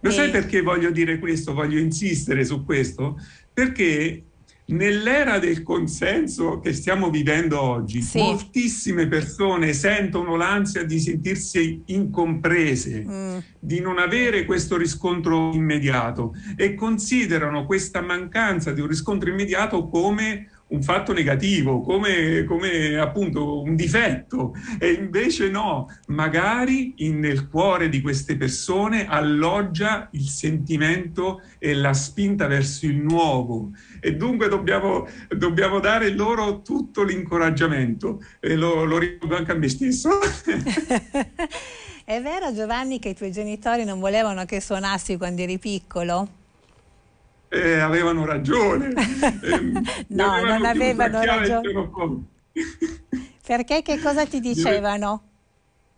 Lo 0.00 0.10
e... 0.10 0.12
sai 0.12 0.30
perché 0.30 0.62
voglio 0.62 0.90
dire 0.90 1.18
questo, 1.18 1.54
voglio 1.54 1.78
insistere 1.78 2.44
su 2.44 2.64
questo? 2.64 3.18
Perché 3.52 4.24
nell'era 4.66 5.38
del 5.38 5.62
consenso 5.62 6.60
che 6.60 6.72
stiamo 6.72 7.10
vivendo 7.10 7.60
oggi, 7.60 8.00
sì. 8.00 8.18
moltissime 8.18 9.06
persone 9.06 9.72
sentono 9.72 10.36
l'ansia 10.36 10.84
di 10.84 10.98
sentirsi 10.98 11.82
incomprese, 11.86 13.04
mm. 13.06 13.38
di 13.58 13.80
non 13.80 13.98
avere 13.98 14.44
questo 14.44 14.76
riscontro 14.76 15.52
immediato 15.52 16.34
e 16.56 16.74
considerano 16.74 17.66
questa 17.66 18.00
mancanza 18.00 18.72
di 18.72 18.80
un 18.80 18.86
riscontro 18.86 19.28
immediato 19.28 19.88
come 19.88 20.48
un 20.72 20.82
fatto 20.82 21.12
negativo, 21.12 21.80
come, 21.80 22.44
come, 22.44 22.96
appunto 22.98 23.62
un 23.62 23.76
difetto. 23.76 24.54
E 24.78 24.92
invece 24.92 25.48
no, 25.50 25.88
magari 26.06 26.94
in, 26.98 27.18
nel 27.18 27.48
cuore 27.48 27.88
di 27.88 28.00
queste 28.00 28.36
persone 28.36 29.06
alloggia 29.06 30.08
il 30.12 30.28
sentimento 30.28 31.42
e 31.58 31.74
la 31.74 31.92
spinta 31.92 32.46
verso 32.46 32.86
il 32.86 32.96
nuovo. 32.96 33.70
E 34.00 34.16
dunque 34.16 34.48
dobbiamo, 34.48 35.06
dobbiamo 35.28 35.78
dare 35.78 36.10
loro 36.10 36.62
tutto 36.62 37.02
l'incoraggiamento. 37.04 38.22
E 38.40 38.56
lo, 38.56 38.84
lo 38.84 38.98
ricordo 38.98 39.36
anche 39.36 39.52
a 39.52 39.56
me 39.56 39.68
stesso. 39.68 40.10
È 42.04 42.20
vero 42.20 42.52
Giovanni 42.52 42.98
che 42.98 43.10
i 43.10 43.14
tuoi 43.14 43.30
genitori 43.30 43.84
non 43.84 44.00
volevano 44.00 44.44
che 44.44 44.60
suonassi 44.60 45.16
quando 45.16 45.42
eri 45.42 45.58
piccolo? 45.58 46.40
Eh, 47.52 47.78
avevano 47.78 48.24
ragione. 48.24 48.92
Eh, 49.42 49.60
no, 50.08 50.24
avevano 50.30 50.58
non 50.58 50.64
avevano 50.64 51.24
ragione. 51.24 52.24
Perché 53.46 53.82
che 53.82 53.98
cosa 54.00 54.26
ti 54.26 54.40
dicevano? 54.40 55.22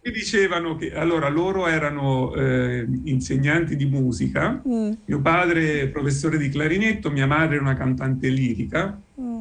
Mi 0.03 0.13
dicevano 0.13 0.77
che 0.77 0.95
allora 0.95 1.29
loro 1.29 1.67
erano 1.67 2.35
eh, 2.35 2.87
insegnanti 3.05 3.77
di 3.77 3.87
musica, 3.87 4.63
mm. 4.67 4.93
mio 5.05 5.21
padre 5.21 5.89
professore 5.89 6.37
di 6.37 6.49
clarinetto, 6.49 7.11
mia 7.11 7.27
madre 7.27 7.59
una 7.59 7.75
cantante 7.75 8.29
lirica 8.29 9.01
mm. 9.21 9.41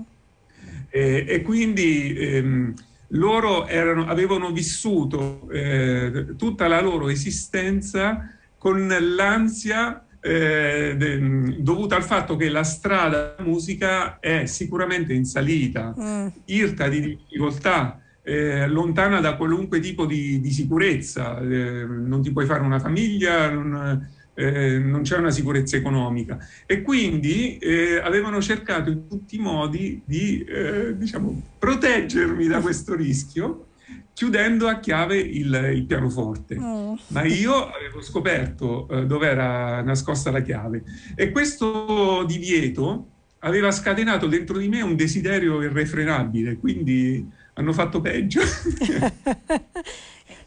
eh, 0.89 1.25
e 1.27 1.41
quindi 1.41 2.15
ehm, 2.15 2.73
loro 3.09 3.67
erano, 3.67 4.07
avevano 4.07 4.51
vissuto 4.51 5.49
eh, 5.51 6.35
tutta 6.37 6.67
la 6.67 6.81
loro 6.81 7.09
esistenza 7.09 8.29
con 8.57 8.87
l'ansia 8.87 10.05
eh, 10.23 10.95
de, 10.97 11.57
dovuta 11.59 11.97
al 11.97 12.03
fatto 12.03 12.37
che 12.37 12.49
la 12.49 12.63
strada 12.63 13.35
della 13.35 13.49
musica 13.49 14.19
è 14.19 14.45
sicuramente 14.45 15.13
in 15.13 15.25
salita, 15.25 15.93
mm. 15.99 16.27
irta 16.45 16.87
di 16.87 17.01
difficoltà, 17.01 17.99
eh, 18.23 18.67
lontana 18.67 19.19
da 19.19 19.35
qualunque 19.35 19.81
tipo 19.81 20.05
di, 20.05 20.39
di 20.39 20.51
sicurezza, 20.51 21.39
eh, 21.39 21.85
non 21.85 22.21
ti 22.21 22.31
puoi 22.31 22.45
fare 22.45 22.61
una 22.61 22.79
famiglia, 22.79 23.49
non, 23.49 24.07
eh, 24.33 24.79
non 24.79 25.01
c'è 25.01 25.17
una 25.17 25.29
sicurezza 25.29 25.75
economica 25.75 26.37
e 26.65 26.81
quindi 26.81 27.57
eh, 27.57 27.99
avevano 28.01 28.41
cercato 28.41 28.89
in 28.89 29.07
tutti 29.07 29.35
i 29.35 29.39
modi 29.39 30.01
di 30.05 30.43
eh, 30.43 30.97
diciamo, 30.97 31.41
proteggermi 31.59 32.47
da 32.47 32.59
questo 32.61 32.95
rischio 32.95 33.67
chiudendo 34.13 34.67
a 34.67 34.79
chiave 34.79 35.17
il, 35.17 35.71
il 35.73 35.85
pianoforte. 35.85 36.57
Mm. 36.59 36.93
Ma 37.07 37.23
io 37.23 37.69
avevo 37.69 38.01
scoperto 38.01 38.87
eh, 38.89 39.05
dove 39.05 39.27
era 39.27 39.81
nascosta 39.81 40.31
la 40.31 40.41
chiave 40.41 40.83
e 41.15 41.31
questo 41.31 42.23
divieto 42.25 43.07
aveva 43.39 43.71
scatenato 43.71 44.27
dentro 44.27 44.57
di 44.57 44.69
me 44.69 44.81
un 44.81 44.95
desiderio 44.95 45.61
irrefrenabile, 45.61 46.57
quindi 46.57 47.29
hanno 47.55 47.73
fatto 47.73 47.99
peggio. 48.01 48.41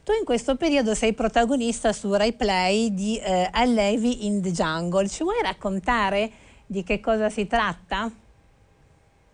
tu 0.03 0.13
in 0.19 0.25
questo 0.25 0.57
periodo 0.57 0.95
sei 0.95 1.13
protagonista 1.13 1.93
su 1.93 2.13
Rai 2.13 2.33
Play 2.33 2.95
di 2.95 3.19
eh, 3.19 3.49
Allevi 3.53 4.27
in 4.27 4.41
the 4.41 4.51
Jungle. 4.51 5.09
Ci 5.09 5.23
vuoi 5.23 5.43
raccontare 5.43 6.31
di 6.67 6.83
che 6.83 7.01
cosa 7.01 7.29
si 7.29 7.47
tratta? 7.47 8.11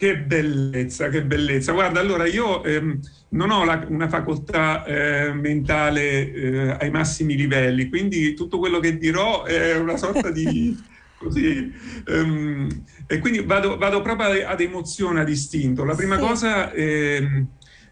Che 0.03 0.19
bellezza, 0.19 1.11
che 1.11 1.23
bellezza. 1.23 1.71
Guarda, 1.71 2.01
allora 2.01 2.27
io 2.27 2.65
ehm, 2.65 2.99
non 3.29 3.53
ho 3.53 3.65
la, 3.65 3.87
una 3.89 4.09
facoltà 4.09 4.85
eh, 4.85 5.33
mentale 5.33 6.33
eh, 6.33 6.71
ai 6.71 6.91
massimi 6.91 7.37
livelli, 7.37 7.89
quindi 7.89 8.35
tutto 8.35 8.59
quello 8.59 8.81
che 8.81 8.99
dirò 8.99 9.45
è 9.45 9.77
una 9.77 9.97
sorta 9.97 10.33
di... 10.33 10.77
così, 11.17 11.73
um, 12.09 12.69
e 13.07 13.21
quindi 13.21 13.45
vado, 13.45 13.79
vado, 13.79 14.03
proprio 14.03 14.45
ad 14.45 14.61
emozione, 14.61 15.21
ad 15.21 15.29
istinto. 15.29 15.85
La 15.85 15.95
prima 15.95 16.17
sì. 16.17 16.21
cosa... 16.21 16.73
Eh, 16.73 17.45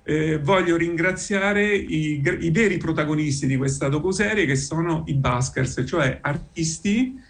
eh, 0.03 0.39
voglio 0.39 0.77
ringraziare 0.77 1.77
i, 1.77 2.21
i, 2.41 2.51
veri 2.51 2.79
protagonisti 2.79 3.47
di 3.47 3.57
questa 3.57 3.89
docuserie 3.89 4.47
che 4.47 4.57
sono 4.57 5.05
i 5.07 5.15
Baskers, 5.15 5.85
cioè 5.87 6.19
artisti, 6.21 7.21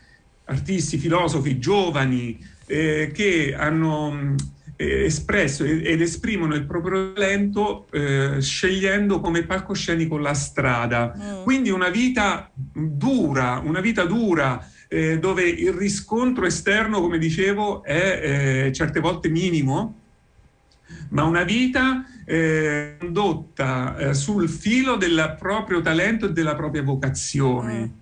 artisti, 0.45 0.97
filosofi 0.97 1.59
giovani 1.59 2.39
eh, 2.65 3.11
che 3.13 3.55
hanno 3.55 4.37
espresso 4.81 5.65
ed 5.65 6.01
esprimono 6.01 6.55
il 6.55 6.65
proprio 6.65 7.13
talento 7.13 7.87
eh, 7.91 8.41
scegliendo 8.41 9.21
come 9.21 9.45
palcoscenico 9.45 10.17
la 10.17 10.33
strada. 10.33 11.15
Mm. 11.17 11.43
Quindi 11.43 11.71
una 11.71 11.91
vita 11.91 12.51
dura, 12.55 13.61
una 13.63 13.81
vita 13.81 14.05
dura 14.05 14.67
eh, 14.89 15.19
dove 15.19 15.43
il 15.43 15.73
riscontro 15.73 16.47
esterno, 16.47 17.01
come 17.01 17.19
dicevo, 17.19 17.83
è 17.85 18.67
eh, 18.67 18.73
certe 18.73 19.01
volte 19.01 19.29
minimo, 19.29 19.99
ma 21.11 21.25
una 21.25 21.43
vita 21.43 22.05
eh, 22.25 22.97
condotta 22.99 23.97
eh, 23.97 24.15
sul 24.15 24.49
filo 24.49 24.97
del 24.97 25.37
proprio 25.39 25.81
talento 25.83 26.27
e 26.27 26.33
della 26.33 26.55
propria 26.55 26.83
vocazione. 26.83 27.79
Mm 27.79 28.00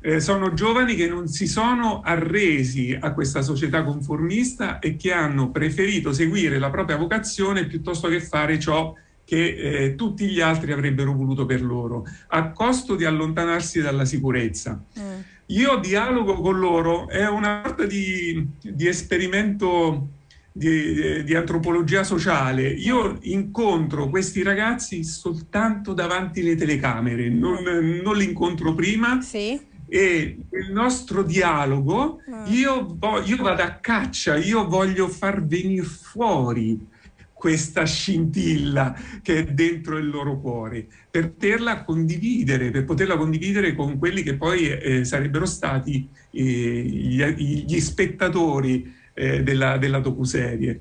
eh, 0.00 0.20
sono 0.20 0.52
giovani 0.54 0.94
che 0.94 1.08
non 1.08 1.26
si 1.26 1.46
sono 1.46 2.00
arresi 2.02 2.96
a 2.98 3.12
questa 3.12 3.42
società 3.42 3.82
conformista 3.82 4.78
e 4.78 4.96
che 4.96 5.12
hanno 5.12 5.50
preferito 5.50 6.12
seguire 6.12 6.58
la 6.58 6.70
propria 6.70 6.96
vocazione 6.96 7.66
piuttosto 7.66 8.08
che 8.08 8.20
fare 8.20 8.58
ciò 8.58 8.94
che 9.24 9.84
eh, 9.84 9.94
tutti 9.94 10.26
gli 10.26 10.40
altri 10.40 10.72
avrebbero 10.72 11.12
voluto 11.12 11.44
per 11.44 11.62
loro, 11.62 12.06
a 12.28 12.50
costo 12.50 12.94
di 12.94 13.04
allontanarsi 13.04 13.80
dalla 13.80 14.06
sicurezza. 14.06 14.82
Mm. 14.98 15.20
Io 15.46 15.76
dialogo 15.76 16.40
con 16.40 16.58
loro, 16.58 17.08
è 17.08 17.28
una 17.28 17.62
sorta 17.64 17.84
di, 17.84 18.46
di 18.62 18.86
esperimento 18.86 20.08
di, 20.50 21.24
di, 21.24 21.34
antropologia 21.34 22.04
sociale. 22.04 22.68
Io 22.68 23.18
incontro 23.22 24.08
questi 24.08 24.42
ragazzi 24.42 25.04
soltanto 25.04 25.92
davanti 25.92 26.40
alle 26.40 26.54
telecamere, 26.54 27.28
non, 27.28 27.62
non 28.02 28.16
li 28.16 28.24
incontro 28.24 28.74
prima. 28.74 29.20
Sì 29.20 29.67
e 29.88 30.38
il 30.50 30.72
nostro 30.72 31.22
dialogo, 31.22 32.20
mm. 32.28 32.44
io, 32.52 32.98
io 33.24 33.36
vado 33.38 33.62
a 33.62 33.74
caccia, 33.80 34.36
io 34.36 34.68
voglio 34.68 35.08
far 35.08 35.44
venire 35.44 35.84
fuori 35.84 36.96
questa 37.38 37.84
scintilla 37.84 38.94
che 39.22 39.38
è 39.38 39.44
dentro 39.44 39.96
il 39.96 40.10
loro 40.10 40.40
cuore, 40.40 40.86
per 41.08 41.30
poterla 41.30 41.84
condividere, 41.84 42.70
per 42.70 42.84
poterla 42.84 43.16
condividere 43.16 43.74
con 43.74 43.96
quelli 43.96 44.22
che 44.22 44.34
poi 44.34 44.68
eh, 44.68 45.04
sarebbero 45.04 45.46
stati 45.46 46.08
eh, 46.32 46.42
gli, 46.42 47.24
gli, 47.24 47.80
spettatori 47.80 48.92
eh, 49.14 49.42
della, 49.44 49.78
della 49.78 50.00
docuserie. 50.00 50.80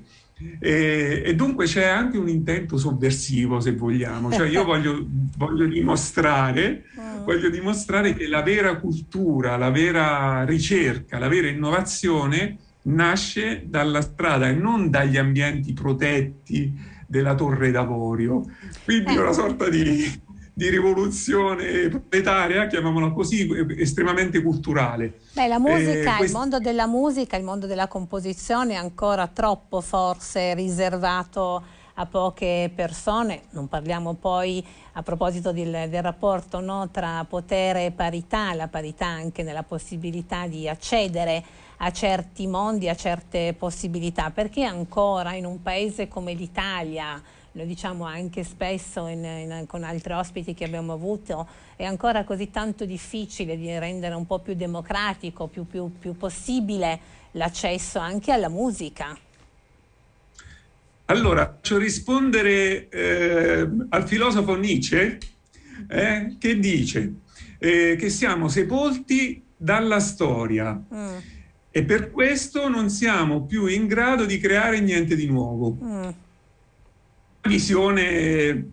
E, 0.60 1.23
e, 1.26 1.36
dunque 1.36 1.65
c'è 1.65 1.86
anche 1.86 2.17
un 2.17 2.30
intento 2.30 2.78
sovversivo, 2.78 3.60
se 3.60 3.73
vogliamo. 3.73 4.32
Cioè 4.32 4.47
io 4.47 4.63
voglio, 4.65 5.06
voglio, 5.38 5.65
dimostrare, 5.65 6.84
mm. 7.00 7.23
voglio 7.23 7.50
dimostrare 7.50 8.13
che 8.13 8.28
la 8.28 8.43
vera 8.43 8.78
cultura, 8.78 9.58
la 9.58 9.71
vera 9.71 10.43
ricerca, 10.45 11.17
la 11.17 11.28
vera 11.28 11.47
innovazione 11.47 12.58
nasce 12.84 13.63
dalla 13.65 14.02
strada 14.02 14.47
e 14.47 14.54
non 14.54 14.89
dagli 14.89 15.17
ambienti 15.17 15.73
protetti 15.73 16.71
della 17.08 17.36
torre 17.36 17.71
d'avorio. 17.71 18.43
Quindi 18.84 19.15
è 19.15 19.19
una 19.19 19.34
sorta 19.34 19.69
di 19.69 20.26
di 20.58 20.70
rivoluzione 20.72 21.88
proletaria, 21.88 22.65
chiamiamola 22.65 23.12
così, 23.12 23.48
estremamente 23.78 24.41
culturale. 24.41 25.20
Beh, 25.34 25.48
la 25.48 25.60
musica, 25.60 26.15
eh, 26.15 26.17
quest... 26.17 26.34
il 26.34 26.36
mondo 26.36 26.60
della 26.60 26.88
musica, 26.88 27.38
il 27.38 27.43
mondo 27.43 27.67
della 27.67 27.88
composizione 27.88 28.74
è 28.74 28.78
ancora 28.78 29.28
troppo 29.28 29.82
forse 29.82 30.56
riservato 30.56 31.63
a 31.93 32.06
poche 32.08 32.72
persone, 32.74 33.43
non 33.52 33.67
parliamo 33.67 34.15
poi 34.15 34.65
a 34.93 35.04
proposito 35.04 35.52
del, 35.52 35.89
del 35.89 36.02
rapporto 36.02 36.60
no, 36.60 36.89
tra 36.89 37.24
potere 37.30 37.86
e 37.86 37.91
parità, 37.91 38.56
la 38.56 38.67
parità 38.67 39.06
anche 39.06 39.43
nella 39.43 39.62
possibilità 39.62 40.48
di 40.48 40.67
accedere 40.67 41.43
a 41.78 41.91
certi 41.91 42.48
mondi, 42.48 42.89
a 42.89 42.96
certe 42.96 43.54
possibilità, 43.56 44.32
perché 44.32 44.63
ancora 44.63 45.34
in 45.34 45.46
un 45.46 45.62
paese 45.62 46.08
come 46.08 46.34
l'Italia, 46.34 47.22
lo 47.58 47.65
diciamo 47.65 48.06
anche 48.06 48.43
spesso 48.43 49.08
in, 49.08 49.24
in, 49.24 49.63
con 49.67 49.84
altri 49.84 50.13
ospiti 50.13 50.54
che 50.54 50.63
abbiamo 50.63 50.93
avuto, 50.93 51.48
è 51.76 51.84
ancora 51.84 52.24
così 52.24 52.52
tanto 52.52 52.86
difficile 52.86 53.58
di 53.58 53.67
rendere 53.80 54.13
un 54.13 54.28
po' 54.28 54.39
più 54.39 54.54
democratico, 54.54 55.48
più, 55.48 55.65
più, 55.65 55.91
più 55.98 56.15
possibile 56.15 57.00
l'accesso 57.32 57.98
anche 57.98 58.32
alla 58.32 58.48
musica. 58.48 59.17
Allora, 61.06 61.46
faccio 61.46 61.78
rispondere 61.78 62.89
eh, 62.89 63.67
al 63.89 64.08
filosofo 64.08 64.56
Nietzsche 64.56 65.17
eh, 65.88 66.36
che 66.38 66.60
dice 66.60 67.13
eh, 67.58 67.96
che 67.98 68.10
siamo 68.10 68.50
sepolti 68.50 69.43
dalla 69.56 70.00
storia 70.00 70.80
mm. 70.93 71.17
e 71.72 71.84
per 71.84 72.12
questo 72.12 72.67
non 72.67 72.91
siamo 72.91 73.46
più 73.46 73.65
in 73.65 73.88
grado 73.88 74.26
di 74.26 74.38
creare 74.38 74.80
niente 74.80 75.15
di 75.15 75.26
nuovo. 75.26 75.78
Mm 75.82 76.10
visione, 77.47 78.71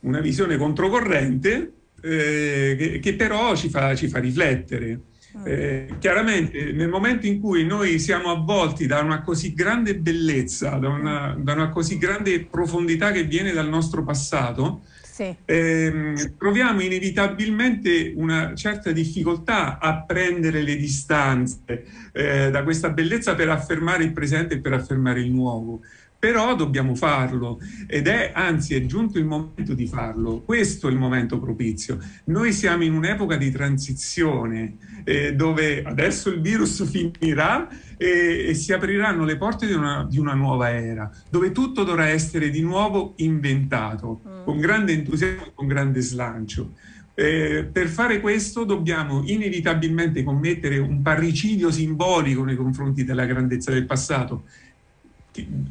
una 0.00 0.20
visione 0.20 0.56
controcorrente 0.56 1.72
eh, 2.02 2.74
che, 2.76 2.98
che, 2.98 3.14
però 3.14 3.54
ci 3.54 3.68
fa, 3.68 3.94
ci 3.94 4.08
fa 4.08 4.18
riflettere. 4.18 5.00
Mm. 5.36 5.42
Eh, 5.44 5.94
chiaramente 5.98 6.72
nel 6.72 6.88
momento 6.88 7.26
in 7.26 7.38
cui 7.38 7.64
noi 7.64 7.98
siamo 7.98 8.30
avvolti 8.30 8.86
da 8.86 9.00
una 9.00 9.22
così 9.22 9.52
grande 9.52 9.94
bellezza, 9.96 10.70
da 10.70 10.88
una, 10.88 11.36
da 11.38 11.52
una 11.52 11.68
così 11.68 11.98
grande 11.98 12.46
profondità 12.46 13.12
che 13.12 13.24
viene 13.24 13.52
dal 13.52 13.68
nostro 13.68 14.02
passato, 14.02 14.82
sì. 15.18 15.36
ehm, 15.44 16.36
troviamo 16.38 16.80
inevitabilmente 16.80 18.14
una 18.16 18.54
certa 18.54 18.90
difficoltà 18.90 19.78
a 19.78 20.02
prendere 20.02 20.62
le 20.62 20.76
distanze 20.76 21.84
eh, 22.12 22.50
da 22.50 22.62
questa 22.62 22.90
bellezza 22.90 23.34
per 23.34 23.50
affermare 23.50 24.04
il 24.04 24.12
presente 24.12 24.54
e 24.54 24.60
per 24.60 24.72
affermare 24.72 25.20
il 25.20 25.30
nuovo 25.30 25.82
però 26.18 26.56
dobbiamo 26.56 26.96
farlo 26.96 27.60
ed 27.86 28.08
è 28.08 28.32
anzi 28.34 28.74
è 28.74 28.84
giunto 28.86 29.18
il 29.18 29.24
momento 29.24 29.74
di 29.74 29.86
farlo. 29.86 30.40
Questo 30.40 30.88
è 30.88 30.90
il 30.90 30.98
momento 30.98 31.38
propizio. 31.38 31.98
Noi 32.24 32.52
siamo 32.52 32.82
in 32.82 32.92
un'epoca 32.92 33.36
di 33.36 33.50
transizione 33.52 34.76
eh, 35.04 35.34
dove 35.34 35.82
adesso 35.84 36.30
il 36.30 36.40
virus 36.40 36.84
finirà 36.90 37.68
e, 37.96 38.46
e 38.48 38.54
si 38.54 38.72
apriranno 38.72 39.24
le 39.24 39.36
porte 39.36 39.66
di 39.66 39.72
una, 39.72 40.06
di 40.08 40.18
una, 40.18 40.34
nuova 40.34 40.70
era 40.70 41.10
dove 41.30 41.52
tutto 41.52 41.84
dovrà 41.84 42.08
essere 42.08 42.50
di 42.50 42.62
nuovo 42.62 43.14
inventato 43.16 44.20
mm. 44.26 44.44
con 44.44 44.58
grande 44.58 44.92
entusiasmo 44.92 45.46
e 45.46 45.52
con 45.54 45.66
grande 45.68 46.00
slancio. 46.00 46.72
Eh, 47.14 47.64
per 47.64 47.88
fare 47.88 48.20
questo 48.20 48.62
dobbiamo 48.62 49.22
inevitabilmente 49.24 50.22
commettere 50.22 50.78
un 50.78 51.02
parricidio 51.02 51.68
simbolico 51.68 52.44
nei 52.44 52.54
confronti 52.54 53.02
della 53.02 53.24
grandezza 53.24 53.72
del 53.72 53.86
passato 53.86 54.44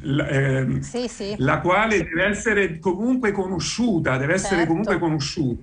la, 0.02 0.28
eh, 0.28 0.82
sì, 0.82 1.08
sì. 1.08 1.36
la 1.38 1.60
quale 1.60 2.04
deve 2.04 2.26
essere 2.26 2.80
comunque 2.80 3.32
conosciuta, 3.32 4.18
deve 4.18 4.36
essere 4.36 4.58
certo. 4.58 4.70
comunque 4.70 5.00
conosciuta. 5.00 5.62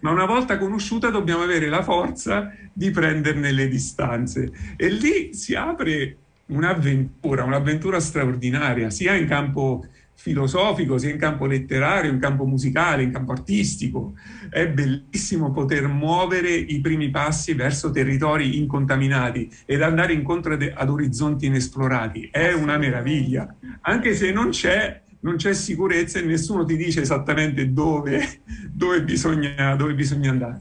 Ma 0.00 0.10
una 0.10 0.26
volta 0.26 0.58
conosciuta 0.58 1.10
dobbiamo 1.10 1.42
avere 1.42 1.68
la 1.68 1.82
forza 1.82 2.52
di 2.72 2.90
prenderne 2.90 3.50
le 3.50 3.68
distanze. 3.68 4.52
E 4.76 4.88
lì 4.88 5.34
si 5.34 5.54
apre 5.54 6.16
un'avventura, 6.46 7.44
un'avventura 7.44 7.98
straordinaria, 7.98 8.90
sia 8.90 9.14
in 9.14 9.26
campo 9.26 9.86
filosofico, 10.16 10.98
sia 10.98 11.10
in 11.10 11.18
campo 11.18 11.46
letterario, 11.46 12.10
in 12.10 12.18
campo 12.18 12.46
musicale, 12.46 13.02
in 13.02 13.12
campo 13.12 13.32
artistico. 13.32 14.14
È 14.50 14.66
bellissimo 14.66 15.52
poter 15.52 15.86
muovere 15.86 16.50
i 16.50 16.80
primi 16.80 17.10
passi 17.10 17.52
verso 17.52 17.90
territori 17.90 18.56
incontaminati 18.56 19.48
ed 19.66 19.82
andare 19.82 20.14
incontro 20.14 20.54
ad 20.54 20.88
orizzonti 20.88 21.46
inesplorati. 21.46 22.28
È 22.32 22.52
una 22.52 22.78
meraviglia, 22.78 23.54
anche 23.82 24.14
se 24.14 24.32
non 24.32 24.48
c'è, 24.48 25.02
non 25.20 25.36
c'è 25.36 25.52
sicurezza 25.52 26.18
e 26.18 26.22
nessuno 26.22 26.64
ti 26.64 26.76
dice 26.76 27.02
esattamente 27.02 27.72
dove, 27.72 28.40
dove, 28.68 29.02
bisogna, 29.04 29.76
dove 29.76 29.94
bisogna 29.94 30.30
andare. 30.30 30.60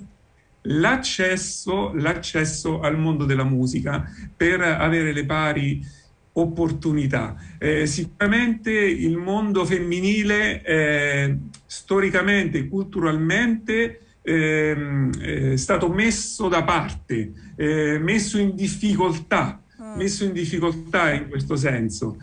L'accesso, 0.67 1.93
l'accesso 1.93 2.81
al 2.81 2.97
mondo 2.97 3.25
della 3.25 3.43
musica 3.43 4.03
per 4.35 4.61
avere 4.61 5.13
le 5.13 5.25
pari 5.25 6.03
opportunità. 6.37 7.35
Eh, 7.57 7.85
sicuramente 7.85 8.71
il 8.71 9.17
mondo 9.17 9.65
femminile 9.65 10.61
eh, 10.63 11.37
storicamente, 11.65 12.67
culturalmente 12.67 13.99
ehm, 14.21 15.17
è 15.17 15.55
stato 15.57 15.89
messo 15.89 16.47
da 16.47 16.63
parte, 16.63 17.31
eh, 17.55 17.99
messo 17.99 18.37
in 18.37 18.55
difficoltà, 18.55 19.61
mm. 19.81 19.97
messo 19.97 20.25
in 20.25 20.33
difficoltà 20.33 21.13
in 21.13 21.29
questo 21.29 21.55
senso. 21.55 22.17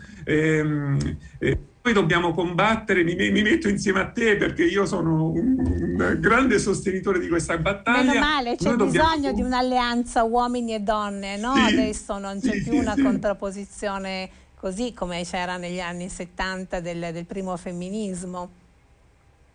Noi 1.85 1.93
dobbiamo 1.93 2.33
combattere, 2.33 3.03
mi, 3.03 3.13
mi, 3.13 3.41
metto 3.41 3.67
insieme 3.67 3.99
a 3.99 4.09
te 4.09 4.37
perché 4.37 4.63
io 4.63 4.85
sono 4.85 5.31
un, 5.31 5.57
un 5.59 6.17
grande 6.17 6.57
sostenitore 6.57 7.19
di 7.19 7.27
questa 7.27 7.57
battaglia. 7.57 8.13
Meno 8.13 8.19
male, 8.19 8.55
c'è 8.55 8.73
Noi 8.73 8.87
bisogno 8.87 9.15
dobbiamo... 9.15 9.35
di 9.35 9.41
un'alleanza 9.41 10.23
uomini 10.23 10.75
e 10.75 10.79
donne, 10.79 11.35
no? 11.35 11.53
Sì, 11.55 11.73
Adesso 11.73 12.17
non 12.19 12.39
c'è 12.39 12.53
sì, 12.53 12.63
più 12.63 12.79
una 12.79 12.95
sì. 12.95 13.01
contrapposizione 13.01 14.29
così 14.55 14.93
come 14.93 15.23
c'era 15.25 15.57
negli 15.57 15.81
anni 15.81 16.07
70 16.07 16.79
del, 16.79 17.09
del 17.11 17.25
primo 17.25 17.57
femminismo. 17.57 18.49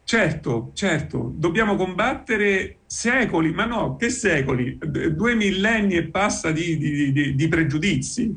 Certo, 0.05 0.71
certo, 0.75 1.33
dobbiamo 1.35 1.77
combattere 1.77 2.81
secoli, 2.85 3.53
ma 3.53 3.65
no, 3.65 3.97
che 3.97 4.11
secoli? 4.11 4.79
Due 4.79 5.35
millenni 5.35 5.95
e 5.97 6.05
passa 6.05 6.51
di, 6.51 6.77
di, 6.77 7.11
di, 7.11 7.35
di 7.35 7.49
pregiudizi. 7.49 8.37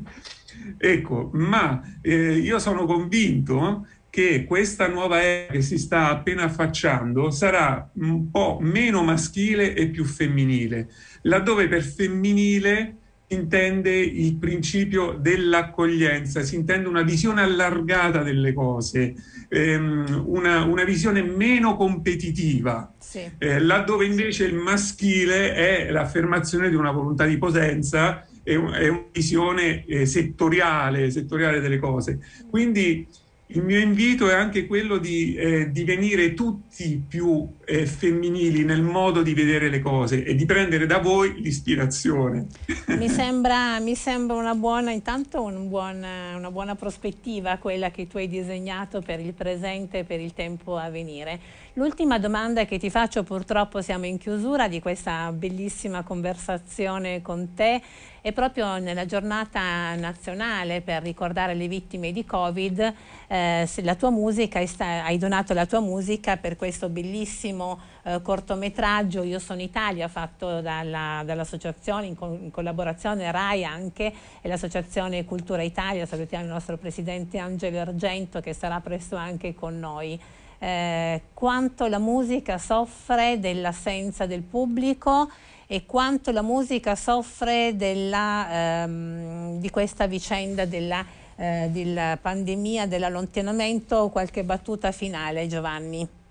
Ecco, 0.78 1.30
ma 1.34 1.80
eh, 2.00 2.34
io 2.34 2.58
sono 2.58 2.84
convinto 2.84 3.86
che 4.12 4.44
questa 4.44 4.88
nuova 4.88 5.22
era 5.22 5.50
che 5.50 5.62
si 5.62 5.78
sta 5.78 6.10
appena 6.10 6.42
affacciando 6.42 7.30
sarà 7.30 7.90
un 7.94 8.30
po' 8.30 8.58
meno 8.60 9.02
maschile 9.02 9.74
e 9.74 9.88
più 9.88 10.04
femminile, 10.04 10.90
laddove 11.22 11.66
per 11.66 11.82
femminile 11.82 12.96
intende 13.28 13.96
il 13.96 14.36
principio 14.36 15.16
dell'accoglienza, 15.18 16.42
si 16.42 16.56
intende 16.56 16.88
una 16.88 17.00
visione 17.00 17.40
allargata 17.40 18.22
delle 18.22 18.52
cose, 18.52 19.14
ehm, 19.48 20.24
una, 20.26 20.64
una, 20.64 20.84
visione 20.84 21.22
meno 21.22 21.76
competitiva, 21.76 22.92
sì. 22.98 23.30
eh, 23.38 23.60
laddove 23.60 24.04
invece 24.04 24.44
il 24.44 24.54
maschile 24.54 25.54
è 25.54 25.90
l'affermazione 25.90 26.68
di 26.68 26.74
una 26.74 26.90
volontà 26.90 27.24
di 27.24 27.38
potenza 27.38 28.26
è, 28.42 28.54
un, 28.54 28.72
è 28.72 28.88
una 28.88 29.04
visione 29.10 29.84
eh, 29.86 30.06
settoriale, 30.06 31.10
settoriale 31.10 31.60
delle 31.60 31.78
cose. 31.78 32.20
Quindi 32.48 33.06
il 33.54 33.62
mio 33.62 33.78
invito 33.78 34.28
è 34.30 34.34
anche 34.34 34.66
quello 34.66 34.98
di 34.98 35.34
eh, 35.34 35.70
divenire 35.70 36.34
tutti 36.34 37.02
più 37.06 37.46
eh, 37.72 37.86
femminili 37.86 38.64
nel 38.64 38.82
modo 38.82 39.22
di 39.22 39.32
vedere 39.32 39.70
le 39.70 39.80
cose 39.80 40.24
e 40.24 40.34
di 40.34 40.44
prendere 40.44 40.84
da 40.84 40.98
voi 40.98 41.40
l'ispirazione. 41.40 42.46
Mi 42.88 43.08
sembra, 43.10 43.80
mi 43.80 43.94
sembra 43.94 44.36
una 44.36 44.54
buona, 44.54 44.90
intanto 44.90 45.42
un 45.42 45.70
buon, 45.70 46.04
una 46.36 46.50
buona 46.50 46.74
prospettiva 46.74 47.56
quella 47.56 47.90
che 47.90 48.06
tu 48.06 48.18
hai 48.18 48.28
disegnato 48.28 49.00
per 49.00 49.20
il 49.20 49.32
presente 49.32 50.00
e 50.00 50.04
per 50.04 50.20
il 50.20 50.34
tempo 50.34 50.76
a 50.76 50.90
venire. 50.90 51.40
L'ultima 51.74 52.18
domanda 52.18 52.66
che 52.66 52.78
ti 52.78 52.90
faccio, 52.90 53.22
purtroppo 53.22 53.80
siamo 53.80 54.04
in 54.04 54.18
chiusura 54.18 54.68
di 54.68 54.78
questa 54.78 55.32
bellissima 55.32 56.02
conversazione 56.02 57.22
con 57.22 57.54
te, 57.54 57.80
è 58.20 58.32
proprio 58.32 58.78
nella 58.78 59.06
giornata 59.06 59.94
nazionale 59.96 60.82
per 60.82 61.02
ricordare 61.02 61.54
le 61.54 61.66
vittime 61.66 62.12
di 62.12 62.24
Covid, 62.24 62.94
eh, 63.26 63.68
la 63.82 63.94
tua 63.94 64.10
musica, 64.10 64.60
hai 64.78 65.18
donato 65.18 65.54
la 65.54 65.64
tua 65.64 65.80
musica 65.80 66.36
per 66.36 66.56
questo 66.56 66.90
bellissimo 66.90 67.61
eh, 68.04 68.20
cortometraggio 68.22 69.22
Io 69.22 69.38
sono 69.38 69.60
Italia 69.60 70.08
fatto 70.08 70.60
dall'associazione 70.60 72.14
dall 72.14 72.30
in, 72.32 72.44
in, 72.44 72.50
collaborazione 72.50 73.30
RAI 73.30 73.64
anche 73.64 74.12
e 74.40 74.48
l'associazione 74.48 75.24
Cultura 75.24 75.62
Italia, 75.62 76.06
salutiamo 76.06 76.44
il 76.44 76.50
nostro 76.50 76.76
presidente 76.76 77.38
Angelo 77.38 77.80
Argento 77.80 78.40
che 78.40 78.52
sarà 78.52 78.80
presto 78.80 79.16
anche 79.16 79.54
con 79.54 79.78
noi 79.78 80.18
eh, 80.62 81.22
quanto 81.34 81.88
la 81.88 81.98
musica 81.98 82.56
soffre 82.56 83.40
dell'assenza 83.40 84.26
del 84.26 84.42
pubblico 84.42 85.28
e 85.66 85.86
quanto 85.86 86.30
la 86.30 86.42
musica 86.42 86.94
soffre 86.94 87.74
della, 87.74 88.82
ehm, 88.84 89.58
di 89.58 89.70
questa 89.70 90.06
vicenda 90.06 90.64
della, 90.64 91.04
eh, 91.34 91.68
della 91.72 92.16
pandemia, 92.20 92.86
dell'allontanamento. 92.86 94.08
Qualche 94.10 94.44
battuta 94.44 94.92
finale, 94.92 95.48
Giovanni? 95.48 96.21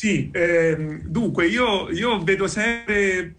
Sì, 0.00 0.30
ehm, 0.32 1.02
dunque 1.02 1.46
io, 1.46 1.90
io, 1.90 2.22
vedo 2.22 2.46
sempre, 2.46 3.34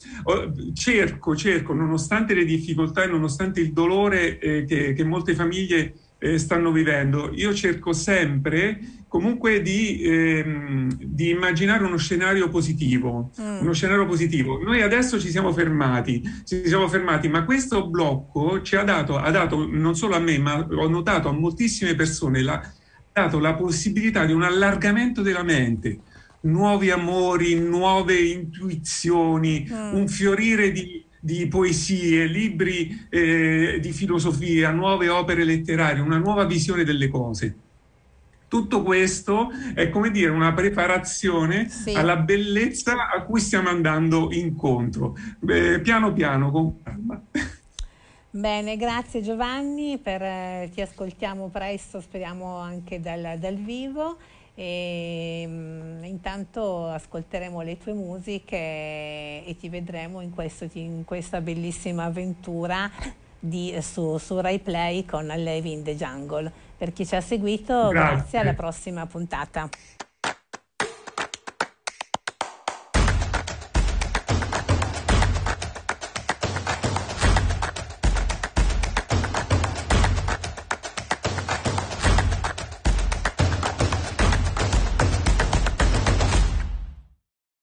cerco, 0.75 1.35
cerco, 1.35 1.73
nonostante 1.73 2.35
le 2.35 2.45
difficoltà 2.45 3.01
e 3.01 3.07
nonostante 3.07 3.59
il 3.61 3.73
dolore 3.73 4.37
eh, 4.37 4.65
che, 4.65 4.93
che, 4.93 5.03
molte 5.03 5.33
famiglie 5.33 5.95
eh, 6.19 6.37
stanno 6.37 6.71
vivendo. 6.71 7.31
Io 7.33 7.51
cerco 7.55 7.93
sempre 7.93 8.79
comunque 9.07 9.63
di, 9.63 10.03
ehm, 10.03 10.97
di 10.99 11.29
immaginare 11.29 11.83
uno 11.83 11.97
scenario 11.97 12.47
positivo, 12.49 13.31
mm. 13.41 13.61
uno 13.61 13.73
scenario 13.73 14.05
positivo. 14.05 14.61
Noi 14.61 14.83
adesso 14.83 15.19
ci 15.19 15.31
siamo 15.31 15.51
fermati, 15.51 16.21
ci 16.45 16.67
siamo 16.67 16.87
fermati, 16.87 17.27
ma 17.27 17.43
questo 17.43 17.87
blocco 17.87 18.61
ci 18.61 18.75
ha 18.75 18.83
dato, 18.83 19.17
ha 19.17 19.31
dato 19.31 19.67
non 19.67 19.95
solo 19.95 20.13
a 20.13 20.19
me, 20.19 20.37
ma 20.37 20.59
ho 20.59 20.87
notato 20.87 21.27
a 21.27 21.31
moltissime 21.31 21.95
persone, 21.95 22.43
la, 22.43 22.53
ha 22.53 23.21
dato 23.23 23.39
la 23.39 23.55
possibilità 23.55 24.25
di 24.25 24.31
un 24.31 24.43
allargamento 24.43 25.23
della 25.23 25.41
mente 25.41 26.01
nuovi 26.41 26.89
amori, 26.89 27.55
nuove 27.55 28.19
intuizioni, 28.19 29.67
mm. 29.69 29.93
un 29.93 30.07
fiorire 30.07 30.71
di, 30.71 31.03
di 31.19 31.47
poesie, 31.47 32.25
libri 32.25 33.07
eh, 33.09 33.79
di 33.81 33.91
filosofia, 33.91 34.71
nuove 34.71 35.09
opere 35.09 35.43
letterarie, 35.43 36.01
una 36.01 36.17
nuova 36.17 36.45
visione 36.45 36.83
delle 36.83 37.09
cose. 37.09 37.55
Tutto 38.47 38.83
questo 38.83 39.49
è 39.73 39.89
come 39.89 40.11
dire 40.11 40.29
una 40.29 40.51
preparazione 40.51 41.69
sì. 41.69 41.93
alla 41.93 42.17
bellezza 42.17 43.09
a 43.09 43.21
cui 43.21 43.39
stiamo 43.39 43.69
andando 43.69 44.27
incontro, 44.31 45.15
eh, 45.47 45.79
piano 45.79 46.11
piano, 46.11 46.51
con 46.51 46.83
calma. 46.83 47.21
Bene, 48.33 48.75
grazie 48.75 49.21
Giovanni, 49.21 49.97
per, 49.99 50.21
eh, 50.21 50.69
ti 50.73 50.81
ascoltiamo 50.81 51.47
presto, 51.47 52.01
speriamo 52.01 52.57
anche 52.57 52.99
dal, 52.99 53.37
dal 53.39 53.55
vivo 53.55 54.17
e 54.53 55.43
um, 55.47 56.03
intanto 56.03 56.87
ascolteremo 56.87 57.61
le 57.61 57.77
tue 57.77 57.93
musiche 57.93 58.55
e 58.55 59.55
ti 59.59 59.69
vedremo 59.69 60.21
in, 60.21 60.31
questo, 60.31 60.67
in 60.73 61.03
questa 61.05 61.41
bellissima 61.41 62.05
avventura 62.05 62.89
di, 63.39 63.75
su, 63.81 64.17
su 64.17 64.39
Rai 64.39 64.59
Play 64.59 65.05
con 65.05 65.25
Levi 65.25 65.71
in 65.71 65.83
the 65.83 65.95
Jungle. 65.95 66.51
Per 66.77 66.93
chi 66.93 67.05
ci 67.05 67.15
ha 67.15 67.21
seguito, 67.21 67.89
grazie, 67.89 68.15
grazie 68.15 68.39
alla 68.39 68.53
prossima 68.53 69.05
puntata. 69.05 69.69